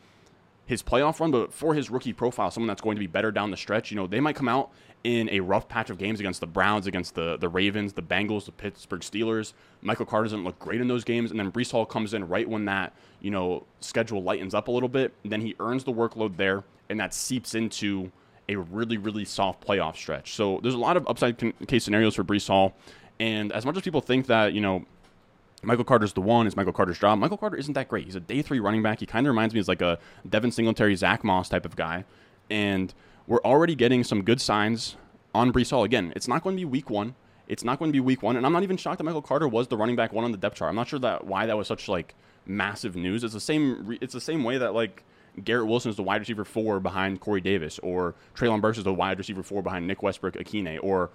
[0.65, 3.51] his playoff run, but for his rookie profile, someone that's going to be better down
[3.51, 3.91] the stretch.
[3.91, 4.71] You know, they might come out
[5.03, 8.45] in a rough patch of games against the Browns, against the, the Ravens, the Bengals,
[8.45, 9.53] the Pittsburgh Steelers.
[9.81, 12.47] Michael Carter doesn't look great in those games, and then Breece Hall comes in right
[12.47, 15.13] when that, you know, schedule lightens up a little bit.
[15.25, 18.11] Then he earns the workload there, and that seeps into–
[18.49, 20.33] a really, really soft playoff stretch.
[20.33, 21.37] So there's a lot of upside
[21.67, 22.75] case scenarios for Breece Hall.
[23.19, 24.85] And as much as people think that, you know,
[25.63, 28.05] Michael Carter's the one, it's Michael Carter's job, Michael Carter isn't that great.
[28.05, 28.99] He's a day three running back.
[28.99, 32.05] He kind of reminds me of like a Devin Singletary, Zach Moss type of guy.
[32.49, 32.93] And
[33.27, 34.95] we're already getting some good signs
[35.33, 35.83] on Breece Hall.
[35.83, 37.15] Again, it's not going to be week one.
[37.47, 38.35] It's not going to be week one.
[38.35, 40.37] And I'm not even shocked that Michael Carter was the running back one on the
[40.37, 40.69] depth chart.
[40.69, 43.23] I'm not sure that why that was such like massive news.
[43.23, 43.97] It's the same.
[44.01, 45.03] It's the same way that like
[45.43, 48.93] Garrett Wilson is the wide receiver four behind Corey Davis, or Treylon Burks is the
[48.93, 51.09] wide receiver four behind Nick Westbrook Ikhine, or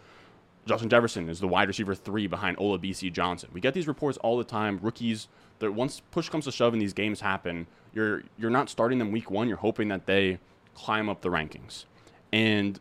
[0.68, 3.48] Justin Jefferson is the wide receiver three behind Olabisi Johnson.
[3.52, 4.78] We get these reports all the time.
[4.82, 8.98] Rookies that once push comes to shove and these games happen, you're you're not starting
[8.98, 9.48] them week one.
[9.48, 10.38] You're hoping that they
[10.74, 11.86] climb up the rankings.
[12.32, 12.78] And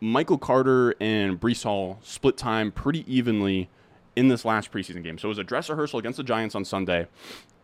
[0.00, 3.68] Michael Carter and Breece Hall split time pretty evenly
[4.16, 5.18] in this last preseason game.
[5.18, 7.06] So it was a dress rehearsal against the Giants on Sunday,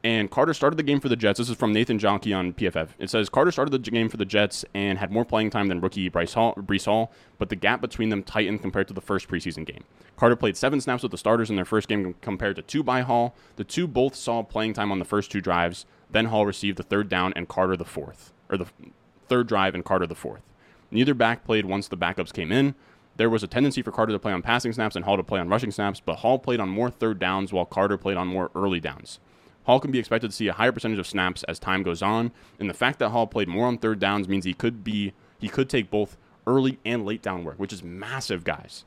[0.07, 1.39] and Carter started the game for the Jets.
[1.39, 2.91] This is from Nathan Jahnke on PFF.
[2.97, 5.81] It says Carter started the game for the Jets and had more playing time than
[5.81, 9.27] rookie Bryce Hall, Breece Hall, but the gap between them tightened compared to the first
[9.27, 9.83] preseason game.
[10.17, 13.01] Carter played seven snaps with the starters in their first game compared to two by
[13.01, 13.35] Hall.
[13.57, 15.87] The two both saw playing time on the first two drives.
[16.09, 18.67] Then Hall received the third down and Carter the fourth, or the
[19.27, 20.43] third drive and Carter the fourth.
[20.93, 22.77] Neither back played once the backups came in.
[23.17, 25.41] There was a tendency for Carter to play on passing snaps and Hall to play
[25.41, 28.53] on rushing snaps, but Hall played on more third downs while Carter played on more
[28.55, 29.19] early downs.
[29.67, 32.33] Hall can be expected to see a higher percentage of snaps as time goes on,
[32.59, 35.49] and the fact that Hall played more on third downs means he could be he
[35.49, 38.85] could take both early and late down work, which is massive, guys.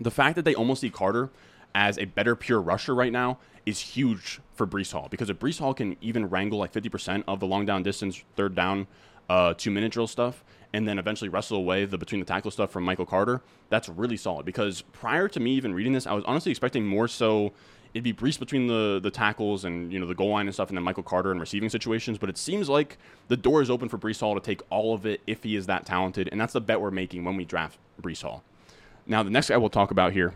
[0.00, 1.30] The fact that they almost see Carter
[1.74, 5.58] as a better pure rusher right now is huge for Breece Hall because if Breece
[5.58, 8.86] Hall can even wrangle like 50% of the long down distance, third down,
[9.28, 12.70] uh, two minute drill stuff, and then eventually wrestle away the between the tackle stuff
[12.70, 14.46] from Michael Carter, that's really solid.
[14.46, 17.52] Because prior to me even reading this, I was honestly expecting more so
[17.94, 20.68] it'd be Breece between the the tackles and you know the goal line and stuff,
[20.68, 22.18] and then Michael Carter in receiving situations.
[22.18, 25.06] But it seems like the door is open for Breece Hall to take all of
[25.06, 27.78] it if he is that talented, and that's the bet we're making when we draft
[28.00, 28.42] Breece Hall.
[29.06, 30.34] Now the next guy we'll talk about here,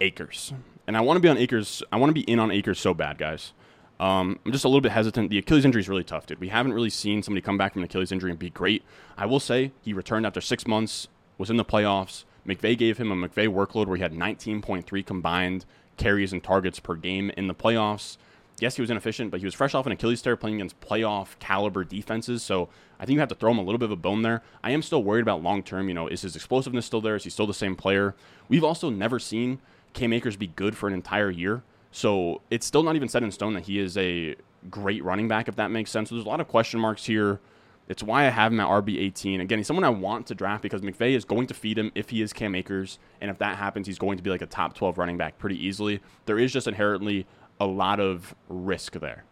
[0.00, 0.52] Akers,
[0.86, 1.82] and I want to be on Akers.
[1.90, 3.52] I want to be in on Akers so bad, guys.
[4.00, 5.28] Um, I'm just a little bit hesitant.
[5.30, 6.38] The Achilles injury is really tough, dude.
[6.38, 8.84] We haven't really seen somebody come back from an Achilles injury and be great.
[9.16, 13.12] I will say he returned after six months, was in the playoffs, McVay gave him
[13.12, 15.66] a McVay workload where he had 19.3 combined
[15.98, 18.16] carries and targets per game in the playoffs.
[18.60, 21.38] Yes, he was inefficient, but he was fresh off an Achilles tear playing against playoff
[21.38, 22.42] caliber defenses.
[22.42, 22.68] So
[22.98, 24.42] I think you have to throw him a little bit of a bone there.
[24.64, 25.88] I am still worried about long term.
[25.88, 27.14] You know, is his explosiveness still there?
[27.14, 28.16] Is he still the same player?
[28.48, 29.60] We've also never seen
[29.92, 31.62] Cam Akers be good for an entire year.
[31.92, 34.36] So it's still not even set in stone that he is a
[34.70, 36.08] great running back, if that makes sense.
[36.08, 37.40] So there's a lot of question marks here.
[37.88, 39.40] It's why I have him at RB18.
[39.40, 42.10] Again, he's someone I want to draft because McVay is going to feed him if
[42.10, 42.98] he is Cam Akers.
[43.20, 45.56] And if that happens, he's going to be like a top 12 running back pretty
[45.56, 46.00] easily.
[46.26, 47.26] There is just inherently
[47.58, 49.24] a lot of risk there.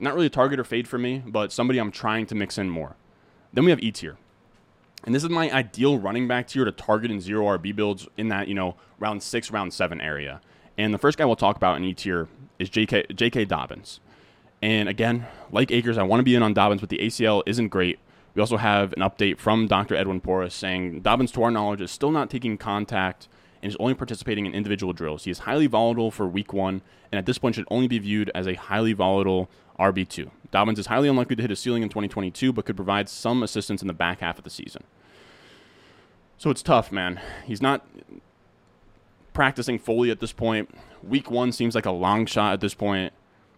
[0.00, 2.70] Not really a target or fade for me, but somebody I'm trying to mix in
[2.70, 2.96] more.
[3.52, 4.16] Then we have E tier.
[5.04, 8.28] And this is my ideal running back tier to target in zero RB builds in
[8.28, 10.40] that, you know, round six, round seven area.
[10.78, 12.26] And the first guy we'll talk about in E tier
[12.58, 13.44] is JK, J.K.
[13.44, 14.00] Dobbins.
[14.64, 17.68] And again, like Akers, I want to be in on Dobbins, but the ACL isn't
[17.68, 17.98] great.
[18.34, 19.94] We also have an update from Dr.
[19.94, 23.28] Edwin Porras saying Dobbins, to our knowledge, is still not taking contact
[23.62, 25.24] and is only participating in individual drills.
[25.24, 26.80] He is highly volatile for week one,
[27.12, 30.30] and at this point should only be viewed as a highly volatile RB2.
[30.50, 33.82] Dobbins is highly unlikely to hit a ceiling in 2022, but could provide some assistance
[33.82, 34.84] in the back half of the season.
[36.38, 37.20] So it's tough, man.
[37.44, 37.86] He's not
[39.34, 40.74] practicing fully at this point.
[41.02, 43.12] Week one seems like a long shot at this point.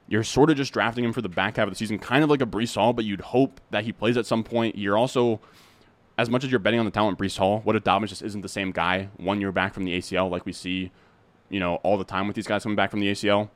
[0.09, 2.31] You're sort of just drafting him for the back half of the season, kind of
[2.31, 4.77] like a Breece Hall, but you'd hope that he plays at some point.
[4.77, 5.41] You're also
[6.19, 8.41] as much as you're betting on the talent Breece Hall, what if Dobbins just isn't
[8.41, 10.91] the same guy one year back from the ACL like we see,
[11.51, 13.51] you know, all the time with these guys coming back from the ACL?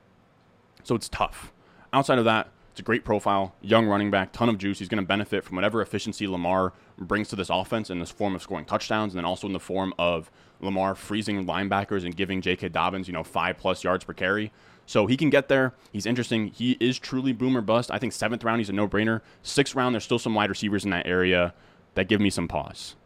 [0.85, 1.53] So it's tough.
[1.93, 4.79] Outside of that, it's a great profile, young running back, ton of juice.
[4.79, 8.35] He's going to benefit from whatever efficiency Lamar brings to this offense in this form
[8.35, 10.31] of scoring touchdowns, and then also in the form of
[10.61, 12.69] Lamar freezing linebackers and giving J.K.
[12.69, 14.53] Dobbins, you know, five plus yards per carry.
[14.91, 15.73] So he can get there.
[15.93, 16.49] He's interesting.
[16.49, 17.93] He is truly boomer bust.
[17.93, 19.21] I think seventh round, he's a no brainer.
[19.41, 21.55] Sixth round, there's still some wide receivers in that area
[21.95, 22.97] that give me some pause.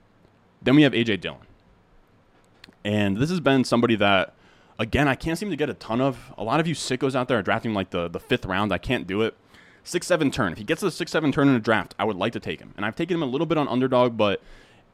[0.63, 1.47] Then we have AJ Dillon.
[2.87, 4.33] And this has been somebody that,
[4.79, 6.33] again, I can't seem to get a ton of.
[6.39, 8.73] A lot of you sickos out there are drafting like the, the fifth round.
[8.73, 9.37] I can't do it.
[9.83, 10.53] Six seven turn.
[10.53, 12.61] If he gets a six seven turn in a draft, I would like to take
[12.61, 12.73] him.
[12.79, 14.41] And I've taken him a little bit on underdog, but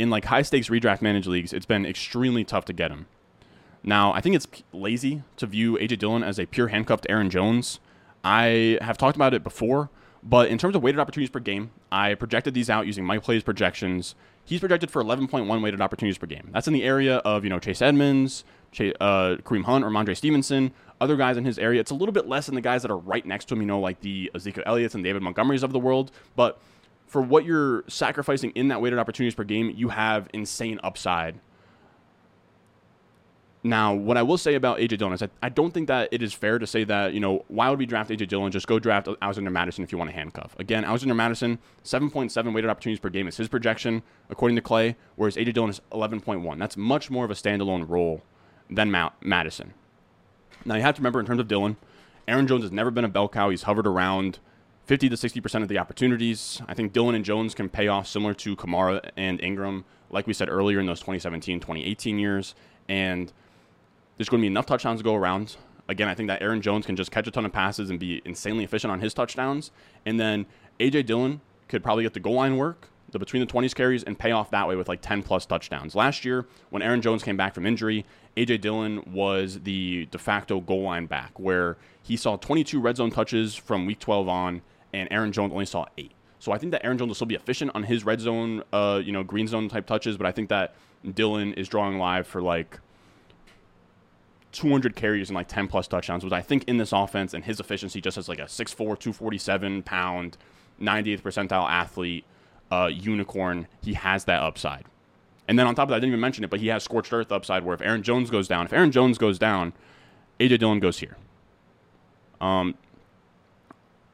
[0.00, 3.06] in like high stakes redraft managed leagues, it's been extremely tough to get him.
[3.82, 7.80] Now, I think it's lazy to view AJ Dillon as a pure handcuffed Aaron Jones.
[8.22, 9.90] I have talked about it before.
[10.22, 13.42] But in terms of weighted opportunities per game, I projected these out using my Clay's
[13.42, 14.14] projections.
[14.44, 16.50] He's projected for 11.1 weighted opportunities per game.
[16.52, 20.16] That's in the area of you know Chase Edmonds, Chase, uh, Kareem Hunt, or Rhamondre
[20.16, 20.72] Stevenson.
[21.00, 22.98] Other guys in his area, it's a little bit less than the guys that are
[22.98, 23.62] right next to him.
[23.62, 26.10] You know, like the Ezekiel Elliott's and David Montgomerys of the world.
[26.36, 26.60] But
[27.06, 31.40] for what you're sacrificing in that weighted opportunities per game, you have insane upside
[33.62, 36.22] now, what I will say about AJ Dillon is I, I don't think that it
[36.22, 38.50] is fair to say that, you know, why would we draft AJ Dillon?
[38.50, 40.56] Just go draft Alexander Mattison if you want to handcuff.
[40.58, 45.36] Again, Alexander Mattison, 7.7 weighted opportunities per game is his projection, according to Clay, whereas
[45.36, 46.58] AJ Dillon is 11.1.
[46.58, 48.22] That's much more of a standalone role
[48.70, 49.74] than Ma- Mattison.
[50.64, 51.76] Now, you have to remember in terms of Dillon,
[52.26, 53.50] Aaron Jones has never been a bell cow.
[53.50, 54.38] He's hovered around
[54.86, 56.62] 50 to 60% of the opportunities.
[56.66, 60.32] I think Dillon and Jones can pay off similar to Kamara and Ingram, like we
[60.32, 62.54] said earlier in those 2017 2018 years.
[62.88, 63.32] And
[64.20, 65.56] there's going to be enough touchdowns to go around.
[65.88, 68.20] Again, I think that Aaron Jones can just catch a ton of passes and be
[68.26, 69.70] insanely efficient on his touchdowns.
[70.04, 70.44] And then
[70.78, 74.18] AJ Dillon could probably get the goal line work, the between the 20s carries, and
[74.18, 75.94] pay off that way with like 10 plus touchdowns.
[75.94, 78.04] Last year, when Aaron Jones came back from injury,
[78.36, 83.10] AJ Dillon was the de facto goal line back, where he saw 22 red zone
[83.10, 84.60] touches from week 12 on,
[84.92, 86.12] and Aaron Jones only saw eight.
[86.40, 89.00] So I think that Aaron Jones will still be efficient on his red zone, uh,
[89.02, 90.74] you know, green zone type touches, but I think that
[91.14, 92.80] Dillon is drawing live for like
[94.52, 97.60] 200 carries and like 10 plus touchdowns, which I think in this offense and his
[97.60, 100.36] efficiency just as like a 6'4, 247 pound,
[100.80, 102.24] 98th percentile athlete,
[102.70, 104.84] uh, unicorn, he has that upside.
[105.48, 107.12] And then on top of that, I didn't even mention it, but he has scorched
[107.12, 109.72] earth upside where if Aaron Jones goes down, if Aaron Jones goes down,
[110.38, 111.16] AJ Dillon goes here.
[112.40, 112.76] Um,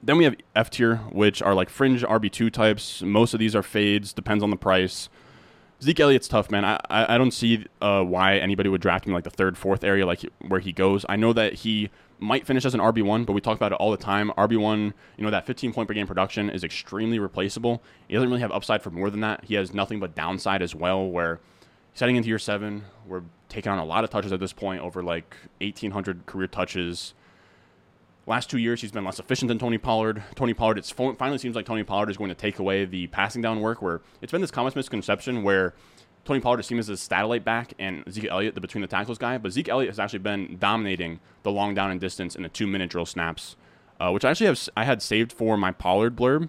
[0.03, 3.03] then we have F tier, which are like fringe RB2 types.
[3.03, 5.09] Most of these are fades, depends on the price.
[5.83, 6.65] Zeke Elliott's tough, man.
[6.65, 9.85] I, I, I don't see uh, why anybody would draft him like the third, fourth
[9.85, 11.05] area, like where he goes.
[11.09, 13.77] I know that he might finish as an RB one, but we talk about it
[13.77, 14.31] all the time.
[14.39, 17.83] RB one, you know, that 15 point per game production is extremely replaceable.
[18.09, 19.45] He doesn't really have upside for more than that.
[19.45, 21.07] He has nothing but downside as well.
[21.07, 21.41] Where
[21.93, 25.03] setting into year seven, we're taking on a lot of touches at this point, over
[25.03, 27.13] like 1,800 career touches.
[28.29, 30.25] Last two years, he's been less efficient than Tony Pollard.
[30.35, 33.41] Tony Pollard, it finally seems like Tony Pollard is going to take away the passing
[33.41, 33.81] down work.
[33.81, 35.75] Where it's been this common misconception where
[36.25, 39.17] Tony Pollard is seen as a satellite back and Zeke Elliott the between the tackles
[39.17, 42.49] guy, but Zeke Elliott has actually been dominating the long down and distance in the
[42.49, 43.55] two minute drill snaps,
[44.01, 46.49] uh, which I actually have I had saved for my Pollard blurb.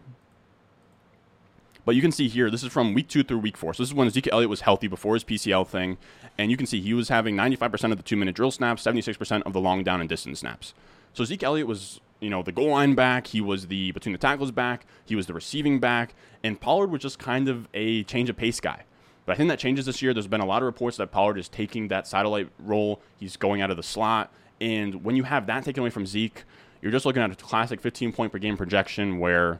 [1.85, 3.75] But you can see here, this is from week two through week four.
[3.75, 5.97] So this is when Zeke Elliott was healthy before his PCL thing.
[6.37, 9.43] And you can see he was having 95% of the two minute drill snaps, 76%
[9.43, 10.73] of the long down and distance snaps.
[11.17, 13.25] So Zeke Elliott was, you know, the goal line back.
[13.25, 14.85] He was the between the tackles back.
[15.03, 16.13] He was the receiving back.
[16.43, 18.83] And Pollard was just kind of a change of pace guy.
[19.25, 20.13] But I think that changes this year.
[20.13, 23.01] There's been a lot of reports that Pollard is taking that satellite role.
[23.19, 24.31] He's going out of the slot.
[24.61, 26.43] And when you have that taken away from Zeke,
[26.83, 29.59] you're just looking at a classic 15 point per game projection where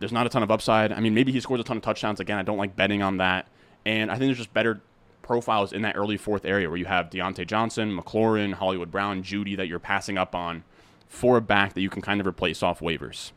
[0.00, 0.92] there's not a ton of upside.
[0.92, 2.20] I mean, maybe he scores a ton of touchdowns.
[2.20, 3.48] Again, I don't like betting on that.
[3.86, 4.82] And I think there's just better
[5.24, 9.56] profiles in that early fourth area where you have Diontae Johnson, McLaurin, Hollywood Brown, Jeudy
[9.56, 10.62] that you're passing up on
[11.08, 13.32] for a back that you can kind of replace off waivers.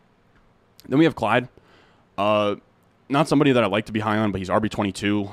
[0.88, 1.50] Then we have Clyde.
[2.18, 2.56] Uh,
[3.10, 5.32] not somebody that I like to be high on, but he's RB twenty two.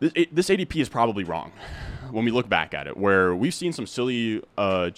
[0.00, 1.52] This, it, this ADP is probably wrong
[2.10, 4.90] when we look back at it, where we've seen some silly, uh,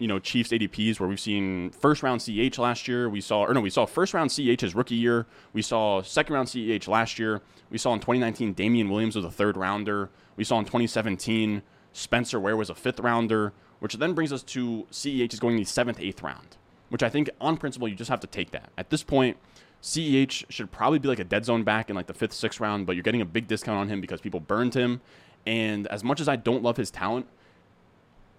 [0.00, 3.08] you know, Chiefs ADPs where we've seen first round CH last year.
[3.08, 5.26] We saw, or no, we saw first round CH his rookie year.
[5.52, 7.42] We saw second round CH last year.
[7.70, 10.08] We saw in 2019 Damien Williams was a third rounder.
[10.36, 14.86] We saw in 2017 Spencer Ware was a fifth rounder, which then brings us to
[14.90, 16.56] CEH is going the seventh, eighth round,
[16.88, 18.70] which I think on principle you just have to take that.
[18.78, 19.36] At this point,
[19.82, 22.86] CEH should probably be like a dead zone back in like the fifth, sixth round,
[22.86, 25.02] but you're getting a big discount on him because people burned him.
[25.46, 27.26] And as much as I don't love his talent,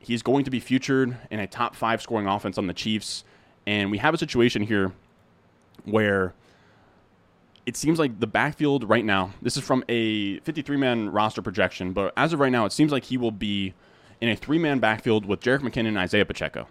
[0.01, 3.23] he's going to be featured in a top five scoring offense on the Chiefs.
[3.65, 4.91] And we have a situation here
[5.85, 6.33] where
[7.65, 11.93] it seems like the backfield right now, this is from a 53 man roster projection,
[11.93, 13.73] but as of right now, it seems like he will be
[14.19, 16.67] in a three man backfield with Jerick McKinnon and Isaiah Pacheco.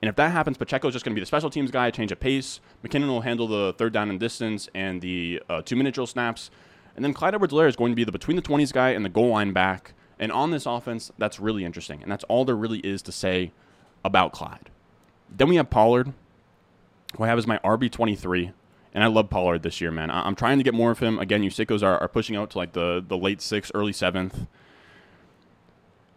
[0.00, 2.12] And if that happens, Pacheco is just going to be the special teams guy, change
[2.12, 2.60] of pace.
[2.84, 6.50] McKinnon will handle the third down and distance and the uh, two minute drill snaps.
[6.94, 9.04] And then Clyde Edwards Helaire is going to be the between the 20s guy and
[9.04, 9.94] the goal line back.
[10.18, 12.02] And on this offense, that's really interesting.
[12.02, 13.52] And that's all there really is to say
[14.04, 14.70] about Clyde.
[15.30, 16.12] Then we have Pollard,
[17.16, 18.52] who I have as my RB23.
[18.94, 20.10] And I love Pollard this year, man.
[20.10, 21.18] I- I'm trying to get more of him.
[21.18, 24.46] Again, you sickos are, are pushing out to like the, the late sixth, early seventh.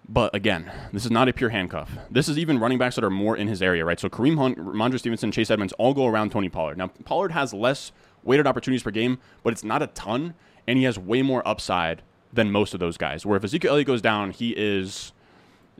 [0.09, 1.91] But again, this is not a pure handcuff.
[2.09, 3.99] This is even running backs that are more in his area, right?
[3.99, 6.77] So Kareem Hunt, Rhamondre Stevenson, Chase Edmonds all go around Tony Pollard.
[6.77, 7.91] Now, Pollard has less
[8.23, 10.33] weighted opportunities per game, but it's not a ton,
[10.67, 12.01] and he has way more upside
[12.33, 13.25] than most of those guys.
[13.25, 15.11] Where if Ezekiel Elliott goes down, he is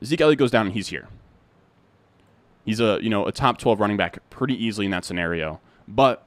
[0.02, 1.08] Ezekiel Elliott goes down and he's here.
[2.66, 5.60] He's a you know a top twelve running back pretty easily in that scenario.
[5.88, 6.26] But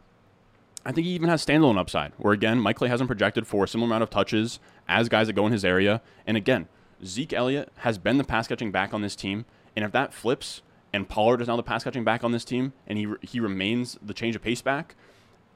[0.87, 2.13] I think he even has standalone upside.
[2.17, 4.59] Where again, Mike Clay hasn't projected for a similar amount of touches
[4.89, 6.03] as guys that go in his area.
[6.27, 6.69] And again,
[7.05, 9.45] Zeke Elliott has been the pass catching back on this team.
[9.75, 10.63] And if that flips
[10.93, 13.99] and Pollard is now the pass catching back on this team and he he remains
[14.03, 14.95] the change of pace back,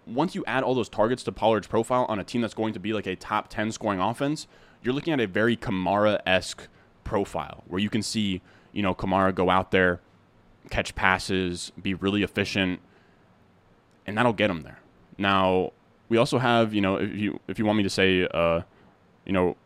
[0.09, 2.81] once you add all those targets to Pollard's profile on a team that's going to
[2.81, 4.47] be like a top 10 scoring offense,
[4.83, 6.69] you're looking at a very Kamara esque
[7.05, 8.41] profile where you can see,
[8.73, 10.01] you know, Kamara go out there,
[10.71, 12.81] catch passes, be really efficient,
[14.07, 14.79] and that'll get him there.
[15.19, 15.73] Now,
[16.09, 18.63] we also have, you know, if you if you want me to say, uh,
[19.27, 19.57] you know,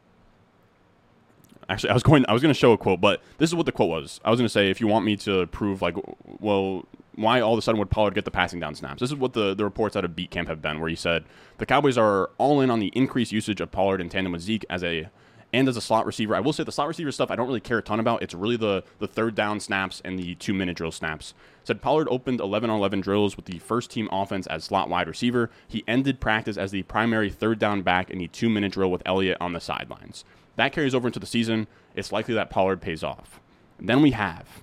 [1.68, 3.66] actually, I was going, I was going to show a quote, but this is what
[3.66, 4.20] the quote was.
[4.24, 5.97] I was going to say, if you want me to prove, like,
[6.40, 9.00] well, why all of a sudden would Pollard get the passing down snaps?
[9.00, 11.24] This is what the, the reports out of Beat Camp have been, where he said
[11.58, 14.64] the Cowboys are all in on the increased usage of Pollard in tandem with Zeke
[14.70, 15.08] as a
[15.52, 16.34] and as a slot receiver.
[16.34, 18.22] I will say the slot receiver stuff I don't really care a ton about.
[18.22, 21.34] It's really the the third down snaps and the two minute drill snaps.
[21.64, 25.08] Said Pollard opened 11 on 11 drills with the first team offense as slot wide
[25.08, 25.50] receiver.
[25.68, 29.02] He ended practice as the primary third down back in the two minute drill with
[29.04, 30.24] Elliott on the sidelines.
[30.56, 31.66] That carries over into the season.
[31.94, 33.40] It's likely that Pollard pays off.
[33.78, 34.61] then we have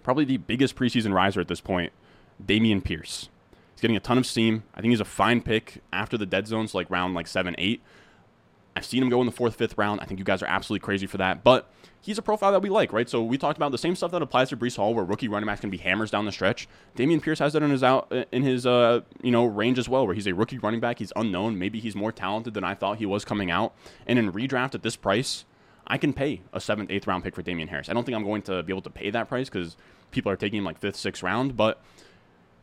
[0.00, 1.92] probably the biggest preseason riser at this point,
[2.44, 3.28] Dameon Pierce.
[3.74, 4.64] He's getting a ton of steam.
[4.74, 7.80] I think he's a fine pick after the dead zones, like round like seven, eight.
[8.76, 10.00] I've seen him go in the fourth, fifth round.
[10.00, 11.42] I think you guys are absolutely crazy for that.
[11.42, 11.68] But
[12.00, 13.08] he's a profile that we like, right?
[13.08, 15.46] So we talked about the same stuff that applies to Breece Hall, where rookie running
[15.46, 16.68] backs can be hammers down the stretch.
[16.96, 20.06] Dameon Pierce has that in his out in his uh, you know range as well,
[20.06, 20.98] where he's a rookie running back.
[20.98, 21.58] He's unknown.
[21.58, 23.74] Maybe he's more talented than I thought he was coming out.
[24.06, 25.44] And in redraft at this price,
[25.90, 27.88] I can pay a seventh, eighth round pick for Damian Harris.
[27.88, 29.76] I don't think I'm going to be able to pay that price because
[30.12, 31.82] people are taking him like fifth, sixth round, but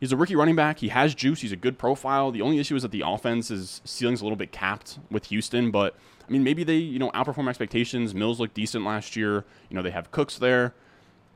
[0.00, 0.78] he's a rookie running back.
[0.78, 1.42] He has juice.
[1.42, 2.32] He's a good profile.
[2.32, 5.70] The only issue is that the offense is ceiling's a little bit capped with Houston,
[5.70, 5.94] but
[6.26, 8.14] I mean maybe they you know outperform expectations.
[8.14, 9.44] Mills looked decent last year.
[9.68, 10.74] You know they have Cooks there.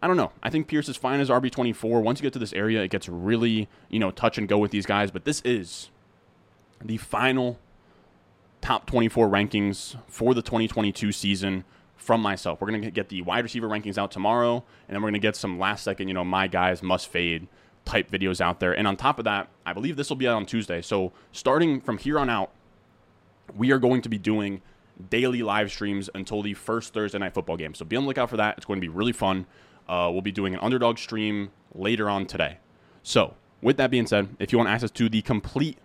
[0.01, 0.33] I don't know.
[0.43, 2.01] I think Pierce is fine as RB twenty four.
[2.01, 4.71] Once you get to this area, it gets really you know touch and go with
[4.71, 5.11] these guys.
[5.11, 5.91] But this is
[6.83, 7.59] the final
[8.63, 11.65] top twenty four rankings for the twenty twenty two season
[12.03, 12.61] from myself.
[12.61, 14.57] We're going to get the wide receiver rankings out tomorrow,
[14.89, 17.47] and then we're going to get some last second, you know, my guys must fade
[17.85, 18.73] type videos out there.
[18.77, 20.83] And on top of that, I believe this will be out on Tuesday.
[20.83, 22.51] So starting from here on out,
[23.57, 24.63] we are going to be doing
[25.11, 27.75] daily live streams until the first Thursday night football game.
[27.75, 28.57] So be on the lookout for that.
[28.57, 29.47] It's going to be really fun.
[29.89, 32.59] Uh, we'll be doing an underdog stream later on today.
[33.03, 35.79] So with that being said, if you want access to the complete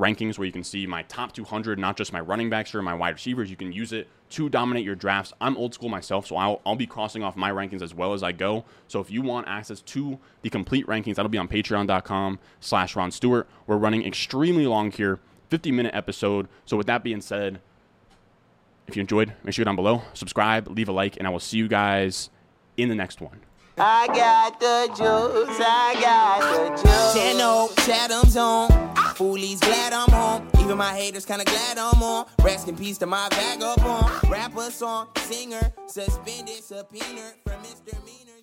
[0.00, 2.94] rankings where you can see my top 200, not just my running backs or my
[2.94, 3.50] wide receivers.
[3.50, 5.32] You can use it to dominate your drafts.
[5.40, 8.22] I'm old school myself, so I'll, I'll be crossing off my rankings as well as
[8.22, 8.64] I go.
[8.88, 13.10] So if you want access to the complete rankings, that'll be on patreon.com slash Ron
[13.10, 13.48] Stewart.
[13.66, 15.20] We're running extremely long here,
[15.50, 16.48] 50 minute episode.
[16.64, 17.60] So with that being said,
[18.88, 21.30] if you enjoyed, make sure you go down below, subscribe, leave a like, and I
[21.30, 22.30] will see you guys
[22.76, 23.40] in the next one.
[23.82, 27.14] I got the juice, I got the juice.
[27.14, 28.68] Channel, Chatham's on.
[29.14, 30.46] Foolies glad I'm home.
[30.60, 32.26] Even my haters kinda glad I'm on.
[32.42, 34.30] Rest in peace to my vagabond.
[34.30, 37.94] Rapper song, singer, suspended, subpoena from Mr.
[38.04, 38.39] Meaner.